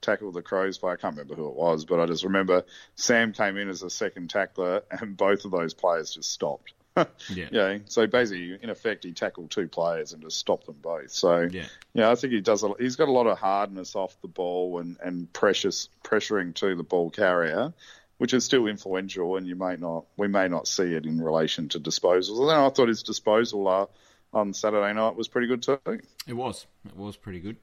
[0.00, 3.32] tackled the Crows by I can't remember who it was, but I just remember Sam
[3.32, 6.72] came in as a second tackler, and both of those players just stopped.
[7.30, 7.48] Yeah.
[7.52, 7.78] Yeah.
[7.86, 11.12] So basically, in effect, he tackled two players and just stopped them both.
[11.12, 11.66] So Yeah.
[11.94, 12.64] yeah, I think he does.
[12.64, 16.74] A, he's got a lot of hardness off the ball and and precious pressuring to
[16.74, 17.72] the ball carrier,
[18.16, 19.36] which is still influential.
[19.36, 22.30] And you may not, we may not see it in relation to disposals.
[22.40, 23.86] Although I thought his disposal uh,
[24.32, 25.78] on Saturday night was pretty good too.
[26.26, 26.66] It was.
[26.84, 27.58] It was pretty good.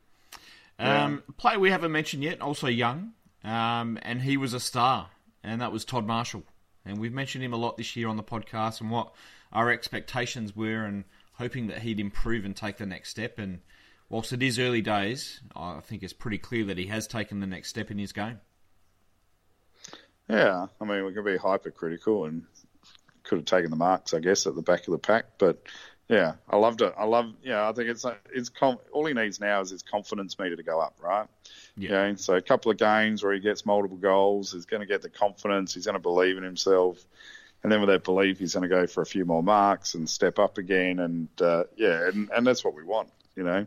[0.77, 5.09] Um, Player we haven't mentioned yet, also young, um, and he was a star,
[5.43, 6.43] and that was Todd Marshall.
[6.85, 9.13] And we've mentioned him a lot this year on the podcast and what
[9.51, 13.39] our expectations were, and hoping that he'd improve and take the next step.
[13.39, 13.61] And
[14.09, 17.47] whilst it is early days, I think it's pretty clear that he has taken the
[17.47, 18.39] next step in his game.
[20.29, 22.43] Yeah, I mean, we can be hypercritical and
[23.23, 25.25] could have taken the marks, I guess, at the back of the pack.
[25.38, 25.63] But
[26.08, 26.94] yeah, I loved it.
[26.98, 28.52] I love, yeah, I think it's it's
[28.91, 31.28] all he needs now is his confidence meter to go up, right?
[31.76, 32.08] Yeah.
[32.08, 32.15] Yeah.
[32.15, 35.10] So a couple of games where he gets multiple goals, he's going to get the
[35.10, 35.74] confidence.
[35.74, 37.04] He's going to believe in himself,
[37.63, 40.10] and then with that belief, he's going to go for a few more marks and
[40.10, 41.00] step up again.
[41.00, 43.65] And uh, yeah, and, and that's what we want, you know.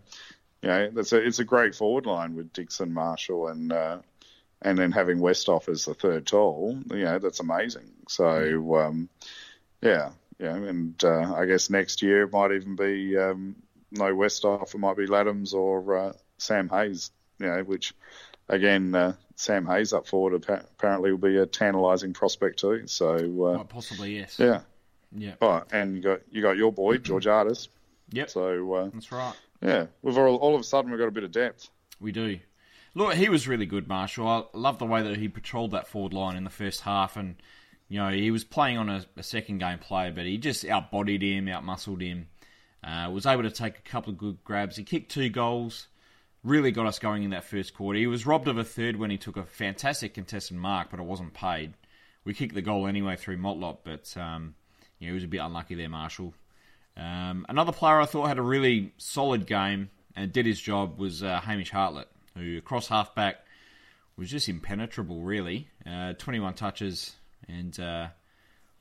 [0.62, 3.98] You know, that's a, it's a great forward line with Dixon, Marshall, and uh,
[4.62, 7.90] and then having Westhoff as the third tall, you know, that's amazing.
[8.09, 9.09] So, um,
[9.81, 13.57] yeah, yeah, and uh, I guess next year it might even be um,
[13.90, 17.94] no Westhoff, it might be Ladhams or uh, Sam Hayes, you know, which
[18.48, 22.87] again, uh, Sam Hayes up forward apparently will be a tantalising prospect too.
[22.87, 24.37] So, uh, Quite possibly, yes.
[24.38, 24.61] yeah.
[25.16, 25.35] Yeah.
[25.40, 27.68] Oh, and you got you got your boy Georgiades.
[28.11, 28.31] Yep.
[28.31, 29.35] So uh, That's right.
[29.62, 31.70] yeah, we've all, all of a sudden we've got a bit of depth.
[32.01, 32.38] We do.
[32.94, 34.27] Look, he was really good, Marshall.
[34.29, 37.37] I love the way that he patrolled that forward line in the first half, and
[37.88, 41.22] you know he was playing on a, a second game play, but he just outbodied
[41.22, 42.29] him, outmuscled him.
[42.83, 44.77] Uh, was able to take a couple of good grabs.
[44.77, 45.88] He kicked two goals,
[46.44, 47.98] really got us going in that first quarter.
[47.98, 51.07] He was robbed of a third when he took a fantastic contested mark, but it
[51.07, 51.74] wasn't paid.
[52.24, 54.55] We kicked the goal anyway through Motlop, but um,
[54.98, 56.35] yeah, he was a bit unlucky there, Marshall.
[56.96, 61.22] Um, another player I thought had a really solid game and did his job was
[61.22, 63.37] uh, Hamish Hartlett, who across halfback
[64.16, 65.68] was just impenetrable, really.
[65.87, 67.14] Uh, 21 touches
[67.48, 68.08] and uh,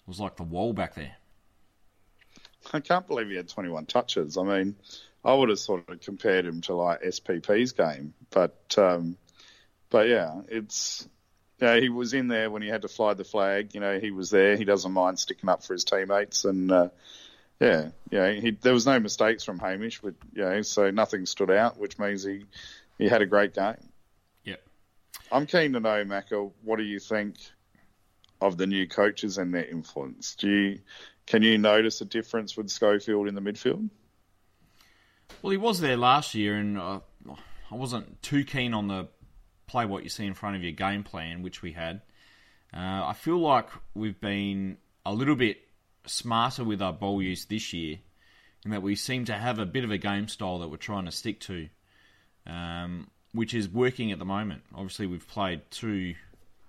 [0.06, 1.16] was like the wall back there.
[2.74, 4.38] I can't believe he had 21 touches.
[4.38, 4.76] I mean,
[5.24, 9.18] I would have sort of compared him to like SPP's game, but um,
[9.90, 11.08] but yeah, it's
[11.60, 13.74] yeah, he was in there when he had to fly the flag.
[13.74, 14.56] You know, he was there.
[14.58, 16.90] He doesn't mind sticking up for his teammates, and uh,
[17.60, 21.52] yeah, yeah, he, there was no mistakes from Hamish, but you know, so nothing stood
[21.52, 22.46] out, which means he
[22.98, 23.90] he had a great game.
[24.44, 24.62] Yep.
[25.32, 27.38] I'm keen to know, Macca, what do you think
[28.42, 30.36] of the new coaches and their influence?
[30.36, 30.80] Do you
[31.26, 33.90] can you notice a difference with Schofield in the midfield?
[35.42, 37.00] Well, he was there last year, and uh,
[37.70, 39.10] I wasn't too keen on the
[39.68, 42.02] play what you see in front of your game plan, which we had.
[42.74, 45.58] Uh, I feel like we've been a little bit
[46.06, 48.00] smarter with our ball use this year,
[48.64, 51.06] in that we seem to have a bit of a game style that we're trying
[51.06, 51.68] to stick to,
[52.46, 54.64] um, which is working at the moment.
[54.74, 56.16] Obviously, we've played two,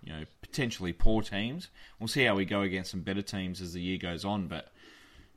[0.03, 1.69] you know, potentially poor teams.
[1.99, 4.69] We'll see how we go against some better teams as the year goes on, but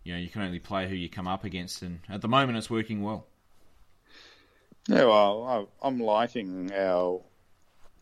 [0.03, 2.57] you know, you can only play who you come up against, and at the moment,
[2.57, 3.27] it's working well.
[4.87, 7.21] Yeah, well, I'm liking our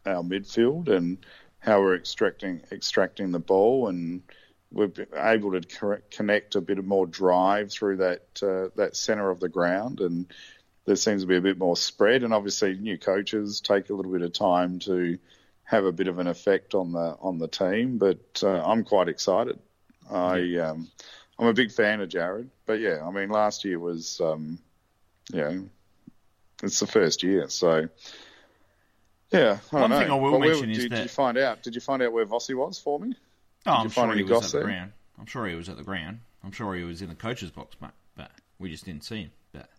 [0.05, 1.17] our midfield and
[1.59, 4.21] how we're extracting extracting the ball, and
[4.71, 9.49] we're able to connect a bit more drive through that uh, that centre of the
[9.49, 10.31] ground, and
[10.85, 12.23] there seems to be a bit more spread.
[12.23, 15.17] And obviously, new coaches take a little bit of time to
[15.69, 19.07] have a bit of an effect on the on the team, but uh, I'm quite
[19.07, 19.59] excited.
[20.09, 20.89] I um,
[21.37, 24.57] I'm a big fan of Jared, but yeah, I mean, last year was um,
[25.31, 25.69] you know
[26.63, 27.87] it's the first year, so
[29.31, 29.59] yeah.
[29.71, 30.11] I One don't thing.
[30.11, 31.61] I will where- mention is did, that- did you find out?
[31.63, 33.13] Did you find out where Vossy was for me?
[33.65, 34.91] Oh, I'm sure he was at the ground.
[35.19, 36.19] I'm sure he was at the ground.
[36.43, 37.91] I'm sure he was in the coach's box, mate.
[38.15, 39.31] But we just didn't see him.
[39.51, 39.69] But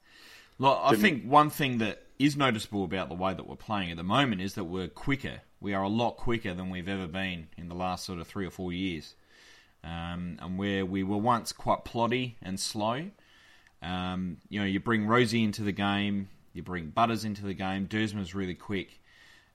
[0.59, 3.91] look, I Didn't- think one thing that is noticeable about the way that we're playing
[3.91, 7.07] at the moment is that we're quicker we are a lot quicker than we've ever
[7.07, 9.15] been in the last sort of three or four years.
[9.83, 13.11] Um, and where we were once quite ploddy and slow,
[13.83, 17.87] um, you know, you bring Rozee into the game, you bring Butters into the game.
[17.87, 19.01] Duursma's really quick.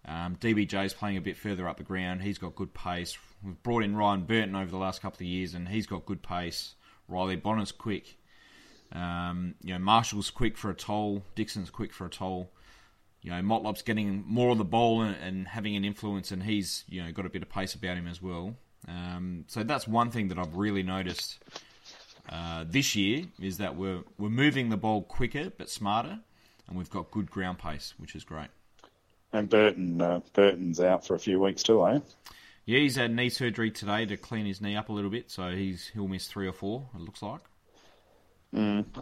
[0.07, 2.21] Um, DBJ's playing a bit further up the ground.
[2.21, 3.17] He's got good pace.
[3.43, 6.21] We've brought in Ryan Burton over the last couple of years, and he's got good
[6.21, 6.75] pace.
[7.07, 8.17] Riley Bonner's quick.
[8.91, 11.23] Um, you know, Marshall's quick for a toll.
[11.35, 12.51] Dixon's quick for a toll.
[13.25, 16.83] You know, Motlop's getting more of the ball and, and having an influence, and he's
[16.87, 18.55] you know got a bit of pace about him as well.
[18.87, 21.39] Um, so that's one thing that I've really noticed
[22.29, 26.19] uh, this year is that we're we're moving the ball quicker but smarter,
[26.67, 28.49] and we've got good ground pace, which is great.
[29.33, 32.01] And Burton, uh, Burton's out for a few weeks too, eh?
[32.65, 35.49] Yeah, he's had knee surgery today to clean his knee up a little bit, so
[35.49, 36.89] he's he'll miss three or four.
[36.93, 37.41] It looks like.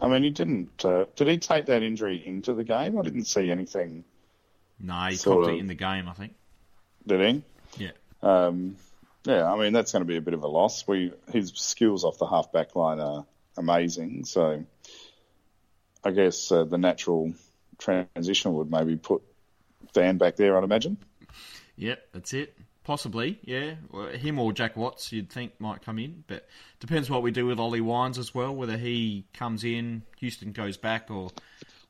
[0.00, 0.82] I mean, he didn't.
[0.82, 2.98] Uh, did he take that injury into the game?
[2.98, 4.02] I didn't see anything.
[4.80, 5.58] No, he Sort of.
[5.58, 6.34] in the game, I think.
[7.06, 7.20] Did
[7.76, 7.84] he?
[7.84, 7.90] Yeah.
[8.22, 8.76] Um,
[9.24, 10.86] yeah, I mean that's going to be a bit of a loss.
[10.86, 13.24] We his skills off the half back line are
[13.56, 14.64] amazing, so
[16.02, 17.32] I guess uh, the natural
[17.78, 19.22] transition would maybe put
[19.92, 20.56] Dan back there.
[20.56, 20.98] I'd imagine.
[21.76, 22.56] Yep, that's it.
[22.84, 23.76] Possibly, yeah.
[24.12, 26.46] Him or Jack Watts, you'd think might come in, but
[26.80, 28.54] depends what we do with Ollie Wines as well.
[28.54, 31.30] Whether he comes in, Houston goes back, or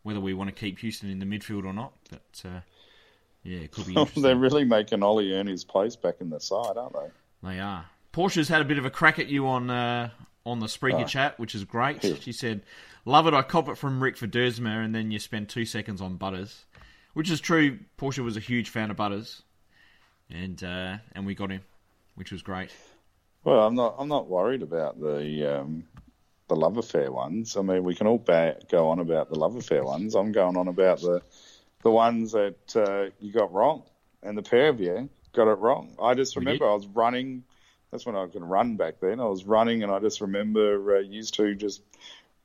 [0.05, 1.95] whether we want to keep Houston in the midfield or not.
[2.11, 2.61] But uh,
[3.45, 3.95] yeah, it could be.
[4.21, 7.49] They're really making Ollie earn his place back in the side, aren't they?
[7.49, 7.87] They are.
[8.13, 10.11] Portia's had a bit of a crack at you on uh,
[10.47, 11.07] on the Spreaker Oh.
[11.07, 12.03] chat, which is great.
[12.03, 12.15] Yeah.
[12.21, 12.63] She said,
[13.05, 13.35] "Love it.
[13.35, 16.65] I cop it from Rick for Duursma, and then you spend two seconds on Butters,"
[17.15, 17.79] which is true.
[17.97, 19.43] Portia was a huge fan of Butters,
[20.31, 21.63] and uh, and we got him,
[22.15, 22.71] which was great.
[23.45, 23.97] Well, I'm not.
[23.99, 25.85] I'm not worried about the um,
[26.49, 27.57] the love affair ones.
[27.57, 30.15] I mean, we can all ba- go on about the love affair ones.
[30.15, 31.21] I'm going on about the
[31.85, 33.85] the ones that uh, you got wrong,
[34.23, 35.95] and the pair of you got it wrong.
[36.03, 36.69] I just remember.
[36.69, 37.45] I was running.
[37.93, 39.21] That's when I could run back then.
[39.21, 41.83] I was running, and I just remember uh, used to just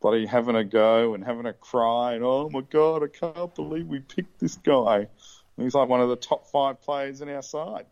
[0.02, 3.88] bloody having a go and having a cry, and oh my god, I can't believe
[3.88, 4.97] we picked this guy.
[4.97, 7.86] And he's like one of the top five players in our side.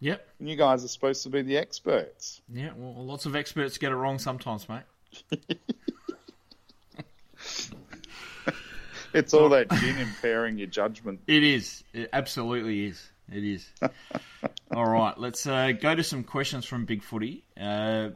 [0.00, 0.26] Yep.
[0.40, 2.42] And you guys are supposed to be the experts.
[2.52, 2.70] Yeah.
[2.76, 4.82] Well, lots of experts get it wrong sometimes, mate.
[9.14, 11.20] It's all that gin impairing your judgment.
[11.26, 11.84] It is.
[11.92, 13.10] It absolutely is.
[13.30, 13.66] It is.
[14.74, 17.44] All right, let's uh, go to some questions from Big Footy.
[17.58, 18.10] Uh,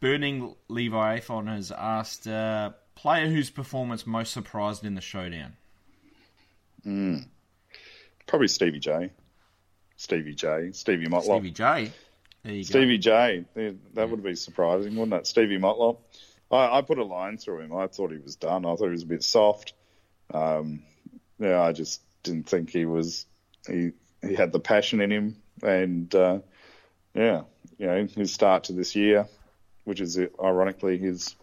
[0.00, 5.56] Burning Levi Athon has asked uh, player whose performance most surprised in the showdown.
[8.26, 9.10] Probably Stevie J.
[9.96, 10.70] Stevie J.
[10.72, 11.40] Stevie Motlop.
[11.40, 11.92] Stevie J.
[12.44, 12.68] There you go.
[12.68, 13.44] Stevie J.
[13.56, 15.26] Yeah, That would be surprising, wouldn't it?
[15.26, 15.98] Stevie Motlop.
[16.50, 17.74] I, I put a line through him.
[17.74, 18.64] I thought he was done.
[18.64, 19.74] I thought he was a bit soft.
[20.32, 20.82] Um,
[21.38, 23.26] yeah, I just didn't think he was.
[23.66, 26.40] He he had the passion in him, and uh,
[27.14, 27.42] yeah,
[27.78, 29.26] you know, his start to this year,
[29.84, 31.34] which is ironically his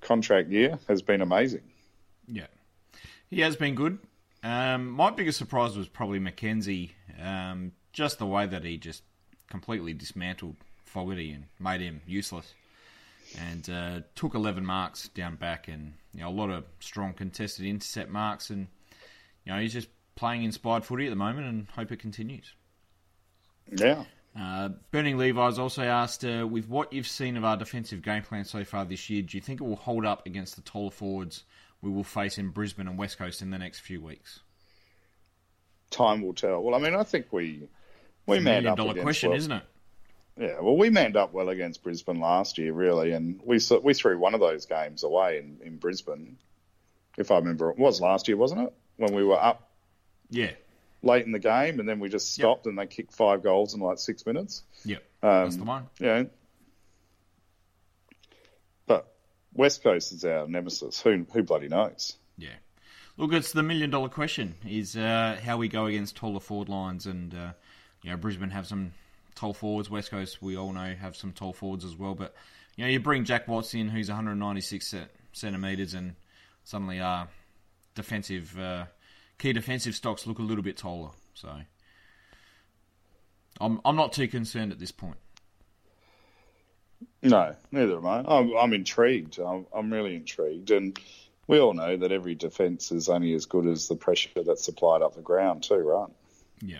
[0.00, 1.62] contract year, has been amazing.
[2.28, 2.46] Yeah,
[3.28, 3.98] he has been good.
[4.42, 6.90] Um, my biggest surprise was probably McKenzie.
[7.20, 9.02] Um, just the way that he just
[9.48, 12.54] completely dismantled Fogarty and made him useless,
[13.38, 17.66] and uh, took 11 marks down back, and you know a lot of strong contested
[17.66, 18.66] intercept marks, and
[19.44, 22.54] you know he's just playing inspired footy at the moment, and hope it continues.
[23.70, 24.04] Yeah.
[24.38, 28.44] Uh, Burning Levi's also asked, uh, with what you've seen of our defensive game plan
[28.44, 31.44] so far this year, do you think it will hold up against the taller forwards
[31.80, 34.40] we will face in Brisbane and West Coast in the next few weeks?
[35.90, 36.62] time will tell.
[36.62, 37.68] Well, I mean, I think we
[38.26, 39.62] we manned Million up dollar question, well, isn't it?
[40.38, 44.18] Yeah, well, we manned up well against Brisbane last year, really, and we we threw
[44.18, 46.36] one of those games away in, in Brisbane.
[47.16, 48.74] If I remember, it was last year, wasn't it?
[48.98, 49.70] When we were up
[50.28, 50.50] Yeah.
[51.02, 53.80] late in the game, and then we just stopped, and they kicked five goals in
[53.80, 54.62] like six minutes.
[54.84, 55.86] Yeah, Um, That's the one.
[55.98, 56.24] Yeah,
[58.86, 59.14] but
[59.54, 61.00] West Coast is our nemesis.
[61.00, 62.16] Who who bloody knows?
[62.38, 62.50] Yeah.
[63.16, 67.06] Look, it's the million dollar question: is uh, how we go against taller forward lines,
[67.06, 67.52] and uh,
[68.02, 68.92] you know Brisbane have some
[69.36, 69.88] tall forwards.
[69.88, 72.14] West Coast, we all know, have some tall forwards as well.
[72.14, 72.34] But
[72.76, 74.94] you know, you bring Jack Watts in, who's 196
[75.32, 76.16] centimeters, and
[76.64, 77.28] suddenly our
[77.94, 78.86] defensive uh,
[79.38, 81.10] key defensive stocks look a little bit taller.
[81.34, 81.50] So
[83.60, 85.18] I'm I'm not too concerned at this point.
[87.22, 88.24] No, neither am I.
[88.26, 89.38] I'm, I'm intrigued.
[89.38, 90.98] I'm, I'm really intrigued, and
[91.46, 95.02] we all know that every defence is only as good as the pressure that's applied
[95.02, 96.08] up the ground too, right?
[96.62, 96.78] Yeah.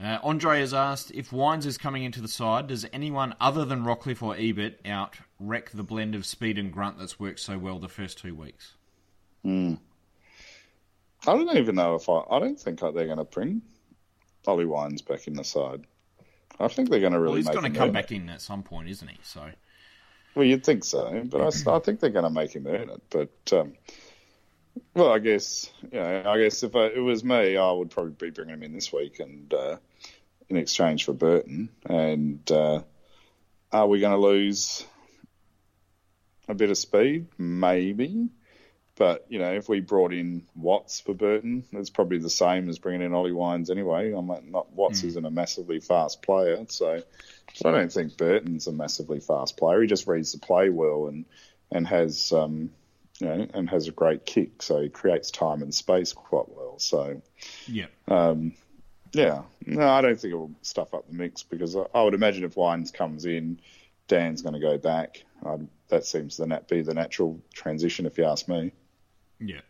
[0.00, 3.84] Uh, Andre has asked if Wines is coming into the side, does anyone other than
[3.84, 7.78] Rockliff or Ebert out wreck the blend of speed and grunt that's worked so well
[7.78, 8.74] the first two weeks?
[11.26, 12.22] I don't even know if I.
[12.30, 13.62] I don't think they're going to bring
[14.46, 15.86] Ollie Wines back in the side.
[16.58, 18.16] I think they're going to really Well, he's going to come back it.
[18.16, 19.18] in at some point, isn't he?
[19.22, 19.48] So,
[20.34, 23.02] Well, you'd think so, but I think they're going to make him earn it.
[23.10, 23.74] But um,
[24.94, 28.12] well, I guess you know, I guess if I, it was me, I would probably
[28.12, 29.76] be bringing him in this week and uh,
[30.48, 31.68] in exchange for Burton.
[31.86, 32.82] And uh,
[33.72, 34.86] are we going to lose
[36.48, 37.26] a bit of speed?
[37.38, 38.28] Maybe.
[38.96, 42.78] But you know, if we brought in Watts for Burton, it's probably the same as
[42.78, 44.12] bringing in Ollie Wines anyway.
[44.12, 47.02] I'm not, not Watts isn't a massively fast player, so
[47.64, 49.80] I don't think Burton's a massively fast player.
[49.80, 51.24] He just reads the play well and
[51.72, 52.70] and has um,
[53.20, 56.78] you know and has a great kick, so he creates time and space quite well.
[56.78, 57.20] So
[57.66, 57.86] yeah.
[59.12, 62.14] yeah, no, I don't think it will stuff up the mix because I, I would
[62.14, 63.60] imagine if Wines comes in,
[64.08, 65.24] Dan's going to go back.
[65.46, 68.72] I'd, that seems to nat- be the natural transition, if you ask me.
[69.38, 69.60] Yeah.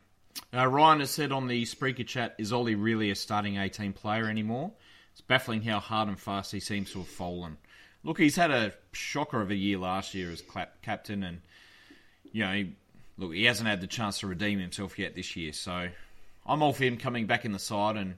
[0.53, 4.27] Uh, Ryan has said on the Spreaker chat, is Ollie really a starting 18 player
[4.27, 4.73] anymore?
[5.13, 7.59] It's baffling how hard and fast he seems to have fallen.
[8.03, 11.41] Look, he's had a shocker of a year last year as clap- captain, and,
[12.33, 12.77] you know, he,
[13.17, 15.89] look, he hasn't had the chance to redeem himself yet this year, so
[16.47, 18.15] I'm all for him coming back in the side, and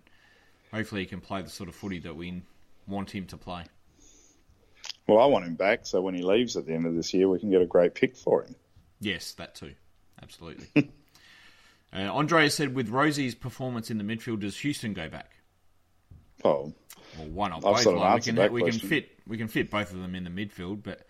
[0.72, 2.42] hopefully he can play the sort of footy that we
[2.86, 3.64] want him to play.
[5.06, 7.28] Well, I want him back, so when he leaves at the end of this year,
[7.28, 8.56] we can get a great pick for him.
[9.00, 9.74] Yes, that too.
[10.22, 10.66] Absolutely.
[11.92, 15.30] uh, Andre said, with Rozee's performance in the midfield, does Houston go back?
[16.44, 16.72] Oh,
[17.16, 17.80] Well, why not both?
[17.80, 20.24] sort of Like, we can we can fit we can fit both of them in
[20.24, 21.06] the midfield, but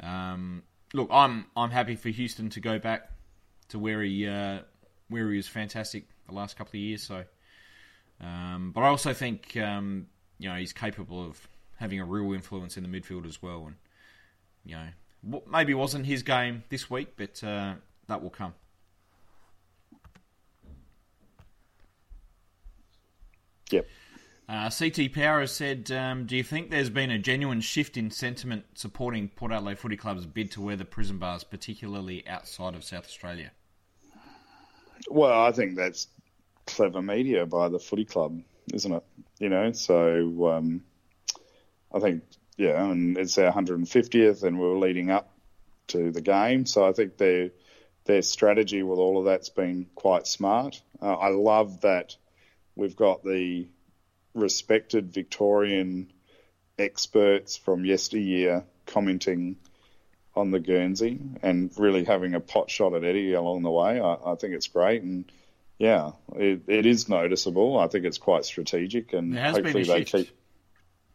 [0.00, 0.62] um,
[0.92, 3.10] look, I'm I'm happy for Houston to go back
[3.68, 4.60] to where he uh,
[5.08, 7.02] where he was fantastic the last couple of years.
[7.02, 7.24] So,
[8.20, 10.06] um, but I also think um,
[10.38, 13.76] you know he's capable of having a real influence in the midfield as well, and
[14.64, 17.74] you know maybe wasn't his game this week, but uh,
[18.08, 18.54] that will come.
[23.70, 23.86] yep.
[24.48, 28.12] Uh, CT Power has said, um, do you think there's been a genuine shift in
[28.12, 32.84] sentiment supporting Port Adelaide Footy Club's bid to wear the prison bars, particularly outside of
[32.84, 33.50] South Australia?
[35.10, 36.06] Well, I think that's
[36.64, 38.40] clever media by the footy club,
[38.72, 39.02] isn't it?
[39.40, 40.82] You know, so um,
[41.92, 42.22] I think,
[42.56, 45.32] yeah, and it's our 150th, and we're leading up
[45.88, 46.66] to the game.
[46.66, 47.50] So I think their
[48.04, 50.80] their strategy with all of that's been quite smart.
[51.02, 52.16] Uh, I love that
[52.76, 53.66] we've got the
[54.36, 56.12] respected Victorian
[56.78, 59.56] experts from yesteryear commenting
[60.34, 64.00] on the Guernsey and really having a pot shot at Eddie along the way.
[64.00, 65.24] I, I think it's great, and
[65.78, 67.78] yeah, it, it is noticeable.
[67.78, 70.30] I think it's quite strategic, and There has been hopefully they keep.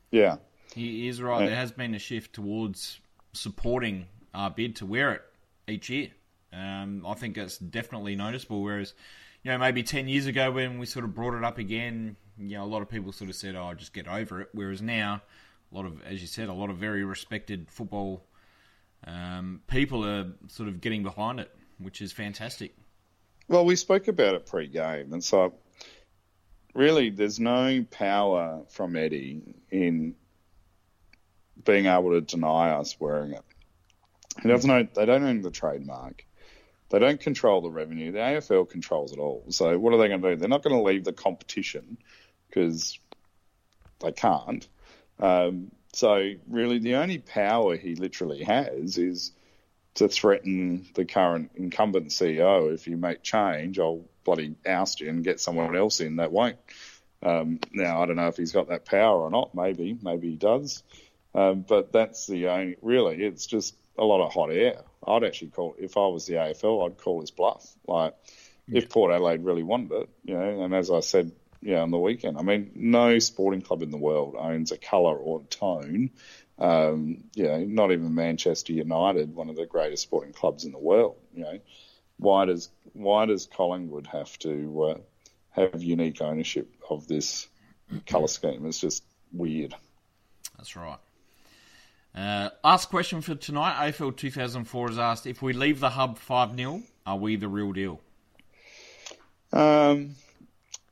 [0.10, 0.38] Yeah,
[0.76, 1.42] He is right.
[1.42, 1.48] Yeah.
[1.48, 3.00] There has been a shift towards
[3.34, 5.22] supporting our bid to wear it
[5.68, 6.10] each year.
[6.54, 8.62] Um, I think that's definitely noticeable.
[8.62, 8.94] Whereas,
[9.44, 12.18] you know, maybe 10 years ago when we sort of brought it up again,
[12.50, 14.50] you know, a lot of people sort of said, oh, just get over it.
[14.54, 15.22] Whereas now,
[15.72, 18.26] a lot of, as you said, a lot of very respected football
[19.06, 22.76] um, people are sort of getting behind it, which is fantastic.
[23.48, 25.54] Well, we spoke about it pre-game, and so
[26.74, 30.16] really, there's no power from Eddie in
[31.64, 33.44] being able to deny us wearing it.
[34.42, 36.26] He doesn't they don't own the trademark.
[36.90, 38.12] They don't control the revenue.
[38.12, 39.46] The AFL controls it all.
[39.50, 40.36] So what are they going to do?
[40.36, 41.98] They're not going to leave the competition
[42.52, 43.00] because
[44.00, 44.68] they can't.
[45.20, 49.32] Um, so really, the only power he literally has is
[49.96, 52.74] to threaten the current incumbent CEO.
[52.74, 56.58] If you make change, I'll bloody oust you and get someone else in that won't.
[57.24, 59.54] Um, now I don't know if he's got that power or not.
[59.54, 60.84] Maybe, maybe he does.
[61.34, 62.78] Um, but that's the only.
[62.82, 64.82] Really, it's just a lot of hot air.
[65.06, 67.70] I'd actually call if I was the AFL, I'd call his bluff.
[67.88, 68.16] Like
[68.68, 70.64] if Port Adelaide really wanted it, you know.
[70.64, 71.32] And as I said,
[71.62, 75.16] yeah, on the weekend, I mean, no sporting club in the world owns a colour
[75.16, 76.12] or tone
[76.62, 80.78] um, you know, not even Manchester United, one of the greatest sporting clubs in the
[80.78, 81.18] world.
[81.34, 81.60] You know,
[82.18, 84.98] why does why does Collingwood have to uh,
[85.50, 87.48] have unique ownership of this
[88.06, 88.68] colour scheme?
[88.68, 89.04] It's just
[89.34, 89.74] weird.
[90.56, 91.00] That's right.
[92.14, 93.92] Uh, last question for tonight.
[93.92, 97.72] AFL 2004 has asked if we leave the hub 5 0, are we the real
[97.72, 98.02] deal?
[99.52, 100.16] Um,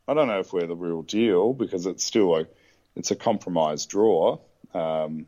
[0.09, 2.47] I don't know if we're the real deal because it's still a
[2.95, 4.39] it's a compromise draw.
[4.73, 5.27] Um,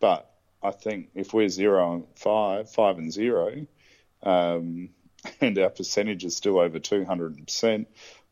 [0.00, 0.28] but
[0.60, 3.64] I think if we're zero and five, five and zero,
[4.24, 4.88] um,
[5.40, 7.86] and our percentage is still over two hundred percent,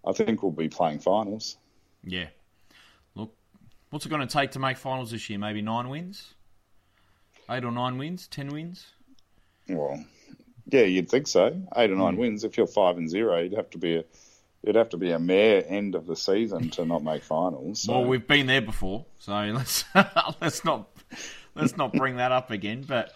[0.04, 1.56] I think we'll be playing finals.
[2.02, 2.26] Yeah.
[3.14, 3.32] Look,
[3.90, 5.38] what's it going to take to make finals this year?
[5.38, 6.34] Maybe nine wins?
[7.48, 8.26] Eight or nine wins?
[8.26, 8.86] Ten wins?
[9.68, 10.04] Well,
[10.66, 11.62] yeah, you'd think so.
[11.76, 12.42] Eight or nine wins.
[12.42, 14.04] If you're five and zero, you'd have to be a
[14.64, 17.82] it'd have to be a mere end of the season to not make finals.
[17.82, 17.92] So.
[17.92, 19.84] Well, we've been there before, so let's
[20.40, 20.88] let's not
[21.54, 22.84] let's not bring that up again.
[22.86, 23.12] But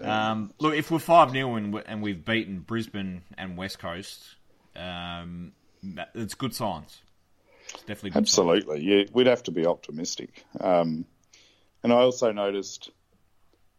[0.00, 4.36] um, look, if we're five 0 and, and we've beaten Brisbane and West Coast,
[4.76, 5.52] um,
[6.14, 7.02] it's good signs.
[7.74, 8.48] It's definitely good signs.
[8.48, 9.04] Absolutely, yeah.
[9.12, 10.44] We'd have to be optimistic.
[10.60, 11.04] Um,
[11.82, 12.90] and I also noticed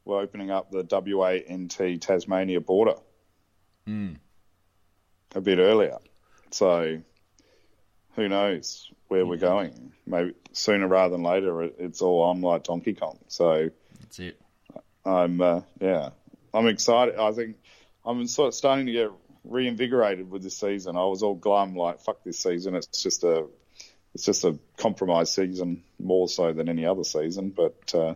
[0.04, 2.96] we're opening up the WANT Tasmania border
[5.36, 5.98] a bit earlier.
[6.52, 7.00] So
[8.16, 9.94] who knows where we're going?
[10.06, 13.20] Maybe sooner rather than later, it's all on like Donkey Kong.
[13.28, 14.40] So That's it.
[15.06, 16.10] I'm, uh, yeah,
[16.54, 17.16] I'm excited.
[17.16, 17.58] I think
[18.06, 19.12] I'm sort of starting to get
[19.44, 20.96] reinvigorated with this season.
[20.96, 22.76] I was all glum, like fuck this season.
[22.76, 23.46] It's just a,
[24.14, 27.50] it's just a compromised season more so than any other season.
[27.50, 28.14] But uh,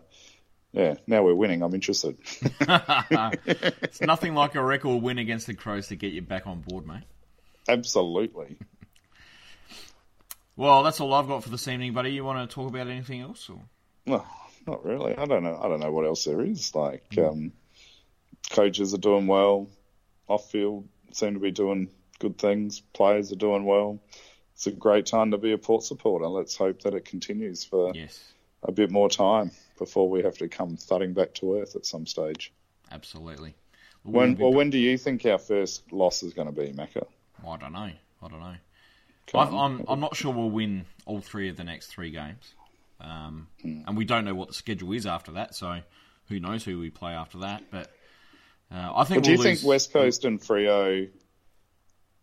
[0.72, 1.64] yeah, now we're winning.
[1.64, 2.18] I'm interested.
[3.88, 6.86] It's nothing like a record win against the Crows to get you back on board,
[6.86, 7.04] mate.
[7.68, 8.58] Absolutely.
[10.58, 12.12] Well, that's all I've got for this evening, buddy.
[12.12, 13.50] You want to talk about anything else?
[13.50, 13.62] Or?
[14.06, 14.26] No,
[14.66, 15.16] not really.
[15.16, 15.58] I don't know.
[15.62, 16.74] I don't know what else there is.
[16.74, 17.54] Like, um,
[18.50, 19.70] coaches are doing well.
[20.28, 21.90] Off field seem to be doing
[22.20, 22.82] good things.
[22.94, 24.00] Players are doing well.
[24.56, 26.28] It's a great time to be a Port supporter.
[26.28, 28.20] Let's hope that it continues for Yes,
[28.64, 32.08] a bit more time before we have to come thudding back to earth at some
[32.08, 32.52] stage.
[32.92, 33.54] absolutely.
[34.02, 36.70] When, We'll be well, when do you think our first loss is going to be,
[36.74, 37.06] Macca?
[37.46, 37.92] I don't know.
[38.24, 38.56] I don't know.
[39.36, 39.80] I've, on.
[39.80, 42.54] I'm I'm not sure we'll win all three of the next three games,
[43.02, 45.56] um, and we don't know what the schedule is after that.
[45.56, 45.80] So
[46.30, 47.64] who knows who we play after that?
[47.72, 47.92] But
[48.72, 51.10] uh, I think But do you we'll think lose- West Coast and Freo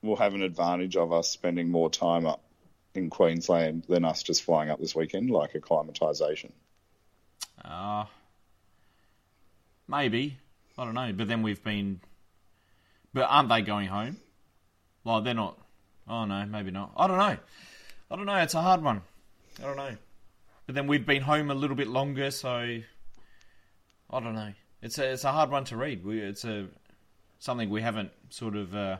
[0.02, 2.42] will have an advantage of us spending more time up
[2.94, 6.52] in Queensland than us just flying up this weekend, like acclimatisation?
[7.64, 8.04] Uh,
[9.88, 10.38] maybe
[10.76, 11.12] I don't know.
[11.12, 12.00] But then we've been,
[13.12, 14.16] but aren't they going home?
[15.04, 15.58] Well, they're not.
[16.08, 16.92] Oh no, maybe not.
[16.96, 17.36] I don't know.
[18.10, 18.36] I don't know.
[18.36, 19.02] It's a hard one.
[19.60, 19.96] I don't know.
[20.66, 22.48] But then we've been home a little bit longer, so
[24.10, 24.52] I don't know.
[24.82, 26.04] It's a it's a hard one to read.
[26.04, 26.66] We, it's a
[27.38, 28.98] something we haven't sort of uh,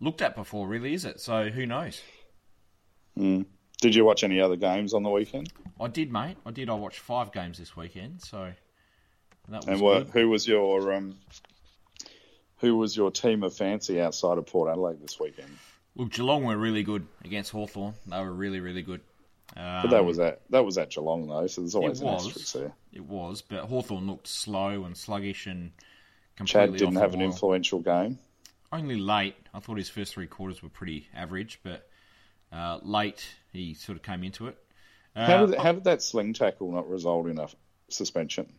[0.00, 1.20] looked at before, really, is it?
[1.20, 2.00] So who knows?
[3.16, 5.52] Did you watch any other games on the weekend?
[5.80, 6.36] I did, mate.
[6.46, 6.70] I did.
[6.70, 8.52] I watched five games this weekend, so
[9.48, 11.18] that was And what, who was your um,
[12.62, 15.50] who was your team of fancy outside of Port Adelaide this weekend?
[15.96, 17.94] Look, Geelong were really good against Hawthorn.
[18.06, 19.00] They were really, really good.
[19.56, 22.14] Um, But that was at that was at Geelong though, so there's always it an
[22.14, 22.72] asterisk there.
[22.92, 25.72] It was, but Hawthorn looked slow and sluggish and
[26.44, 28.18] Chad completely didn't off have an influential game.
[28.70, 29.34] Only late.
[29.52, 31.86] I thought his first three quarters were pretty average, but
[32.52, 34.56] uh, late he sort of came into it.
[35.14, 37.48] Uh, How did how did that sling tackle not result in a
[37.90, 38.50] suspension?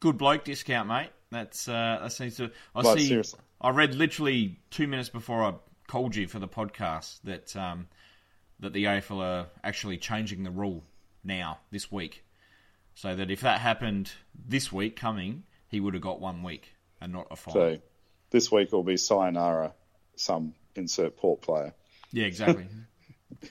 [0.00, 1.10] Good bloke discount, mate.
[1.30, 2.50] That's uh, that seems to.
[2.74, 3.08] I see.
[3.08, 3.40] seriously.
[3.60, 5.54] I read literally two minutes before I
[5.86, 7.88] called you for the podcast that um,
[8.60, 10.84] that the AFL are actually changing the rule
[11.24, 12.24] now this week,
[12.94, 17.12] so that if that happened this week coming, he would have got one week and
[17.12, 17.52] not a fine.
[17.54, 17.78] So
[18.30, 19.74] this week will be sayonara,
[20.16, 21.74] some insert Port player,
[22.12, 22.66] yeah, exactly.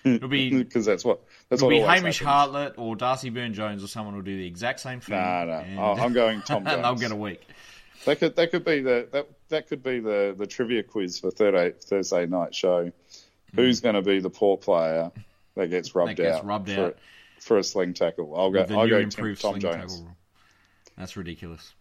[0.04, 2.28] It'll be because that's what that's it'll what be Hamish happens.
[2.54, 5.16] Hartlett or Darcy Byrne-Jones or someone will do the exact same thing.
[5.18, 5.60] Nah, nah.
[5.60, 7.42] and- I- I'm going Tom and they'll get a week.
[8.06, 11.32] That could that could be the that that could be the the trivia quiz for
[11.32, 12.92] Thursday Thursday night show.
[13.56, 15.12] Who's going to be the poor player
[15.56, 16.16] that gets rubbed Hmm.
[16.18, 16.98] That gets out rubbed for, out.
[17.40, 18.34] for a sling tackle?
[18.38, 18.60] I'll go.
[18.62, 19.94] I'll go Tim, improved Tom sling Jones.
[19.94, 20.18] tackle rule.
[20.98, 21.74] That's ridiculous.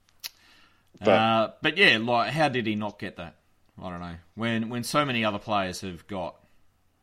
[1.01, 3.34] But- uh, but yeah, like, how did he not get that?
[3.82, 4.14] I don't know.
[4.36, 6.36] When when so many other players have got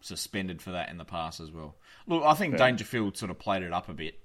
[0.01, 1.75] suspended for that in the past as well.
[2.07, 4.19] Look, I think Dangerfield sort of played it up a bit,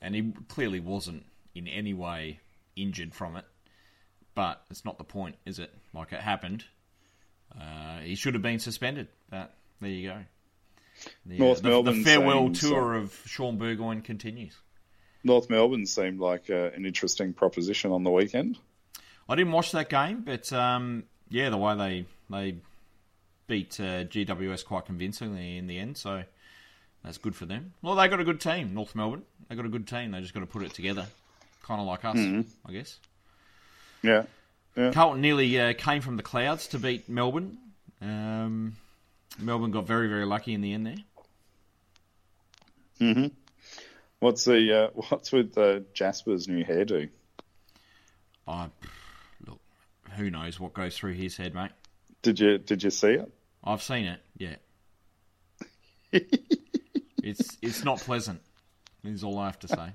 [0.00, 2.40] and he clearly wasn't in any way
[2.74, 3.44] injured from it.
[4.34, 5.72] But it's not the point, is it?
[5.94, 6.64] Like it happened.
[7.58, 9.08] Uh, he should have been suspended.
[9.30, 10.18] But there you go.
[11.24, 14.54] The, North the, Melbourne the farewell tour of Shaun Burgoyne continues.
[15.24, 18.58] North Melbourne seemed like uh, an interesting proposition on the weekend.
[19.28, 22.56] I didn't watch that game, but um, yeah, the way they they
[23.46, 26.22] beat uh, GWS quite convincingly in the end, so
[27.04, 27.72] that's good for them.
[27.82, 29.22] Well, they got a good team, North Melbourne.
[29.48, 30.10] They got a good team.
[30.10, 31.06] They just got to put it together,
[31.62, 32.16] kind of like us,
[32.66, 32.98] I guess.
[34.02, 34.24] Yeah,
[34.92, 37.58] Carlton nearly uh, came from the clouds to beat Melbourne.
[38.00, 38.76] Um,
[39.38, 40.96] Melbourne got very very lucky in the end there.
[44.20, 47.08] what's the uh, what's with uh, Jasper's new hairdo?
[48.48, 48.68] I
[49.46, 49.60] look,
[50.16, 51.70] who knows what goes through his head, mate.
[52.22, 53.32] Did you did you see it?
[53.66, 54.20] I've seen it.
[54.38, 54.56] Yeah.
[57.22, 58.40] it's it's not pleasant.
[59.04, 59.92] Is all I have to say.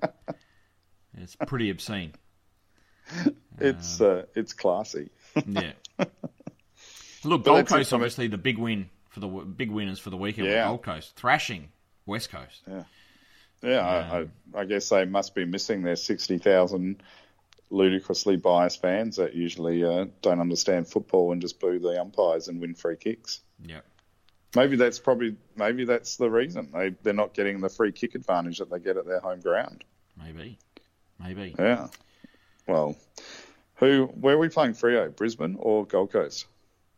[1.18, 2.14] It's pretty obscene.
[3.60, 5.10] It's uh, it's classy.
[5.46, 5.74] Yeah.
[7.24, 10.48] Look, Gold Coast obviously the big win for the big winners for the weekend.
[10.48, 10.68] Yeah.
[10.68, 11.70] Gold Coast thrashing
[12.06, 12.64] West Coast.
[13.62, 17.04] Yeah, I, I, I guess they must be missing their 60,000
[17.70, 22.60] ludicrously biased fans that usually uh, don't understand football and just boo the umpires and
[22.60, 23.42] win free kicks.
[23.66, 23.82] Yeah.
[24.56, 28.58] Maybe that's probably maybe that's the reason they they're not getting the free kick advantage
[28.60, 29.84] that they get at their home ground.
[30.22, 30.58] Maybe.
[31.24, 31.56] Maybe.
[31.58, 31.88] Yeah.
[32.68, 32.98] Well,
[33.76, 35.16] who where are we playing Freo?
[35.16, 36.48] Brisbane or Gold Coast?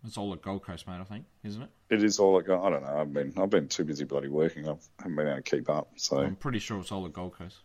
[0.06, 1.00] It's all at Gold Coast, mate.
[1.00, 1.70] I think, isn't it?
[1.90, 2.46] It is all at.
[2.50, 2.98] I don't know.
[2.98, 4.68] I've been I've been too busy bloody working.
[4.68, 5.90] I haven't been able to keep up.
[5.96, 7.58] So I'm pretty sure it's all at Gold Coast.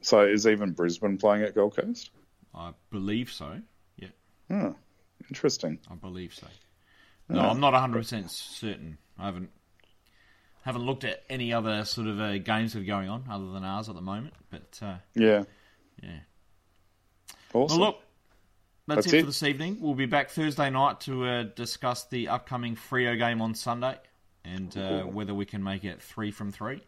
[0.00, 2.10] so is even Brisbane playing at Gold Coast?
[2.54, 3.60] I believe so.
[3.96, 4.08] Yeah,
[4.48, 4.70] Hmm.
[5.28, 5.78] Interesting.
[5.90, 6.46] I believe so.
[7.32, 8.98] No, I'm not 100 percent certain.
[9.18, 9.50] I haven't
[10.64, 13.64] haven't looked at any other sort of uh, games that are going on other than
[13.64, 14.34] ours at the moment.
[14.50, 15.44] But uh, Yeah.
[16.02, 16.20] yeah.
[17.52, 17.78] Awesome.
[17.78, 18.00] Well, look,
[18.86, 19.20] that's, That's it, it.
[19.20, 19.78] for this evening.
[19.80, 23.96] We'll be back Thursday night to uh, discuss the upcoming Freo game on Sunday
[24.44, 26.80] and uh, whether we can make it three from three.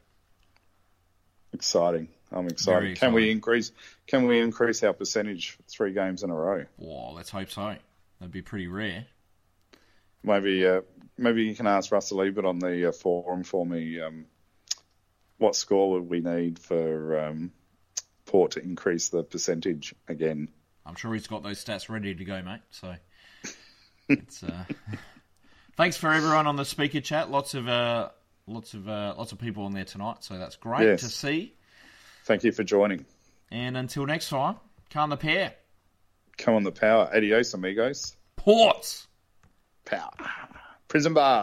[1.53, 2.09] Exciting.
[2.33, 2.81] I'm excited.
[2.81, 3.71] Very Can we increase?
[4.07, 6.65] Can we increase our percentage three games in a row?
[6.79, 7.77] Wow, let's hope so.
[8.19, 9.07] That'd be pretty rare.
[10.25, 10.67] Maybe.
[10.67, 10.81] Uh,
[11.17, 14.01] maybe you can ask Russell Ebert on the uh, forum for me.
[14.01, 14.27] Um,
[15.39, 17.53] what score would we need for um,
[18.27, 20.49] Port to increase the percentage again?
[20.87, 22.61] I'm sure he's got those stats ready to go, mate.
[22.71, 22.95] So,
[24.09, 24.65] it's, uh,
[25.77, 27.31] thanks for everyone on the Spreaker chat.
[27.31, 28.11] Lots of uh,
[28.47, 30.25] lots of uh, lots of people on there tonight.
[30.25, 31.01] So that's great Yes.
[31.01, 31.55] to see.
[32.25, 33.05] Thank you for joining.
[33.51, 34.57] And until next time,
[34.91, 35.55] calm the pair.
[36.39, 37.11] Come on the power.
[37.15, 38.17] Adios, amigos.
[38.37, 39.07] Ports.
[39.85, 40.11] Power.
[40.89, 41.43] Prison bar.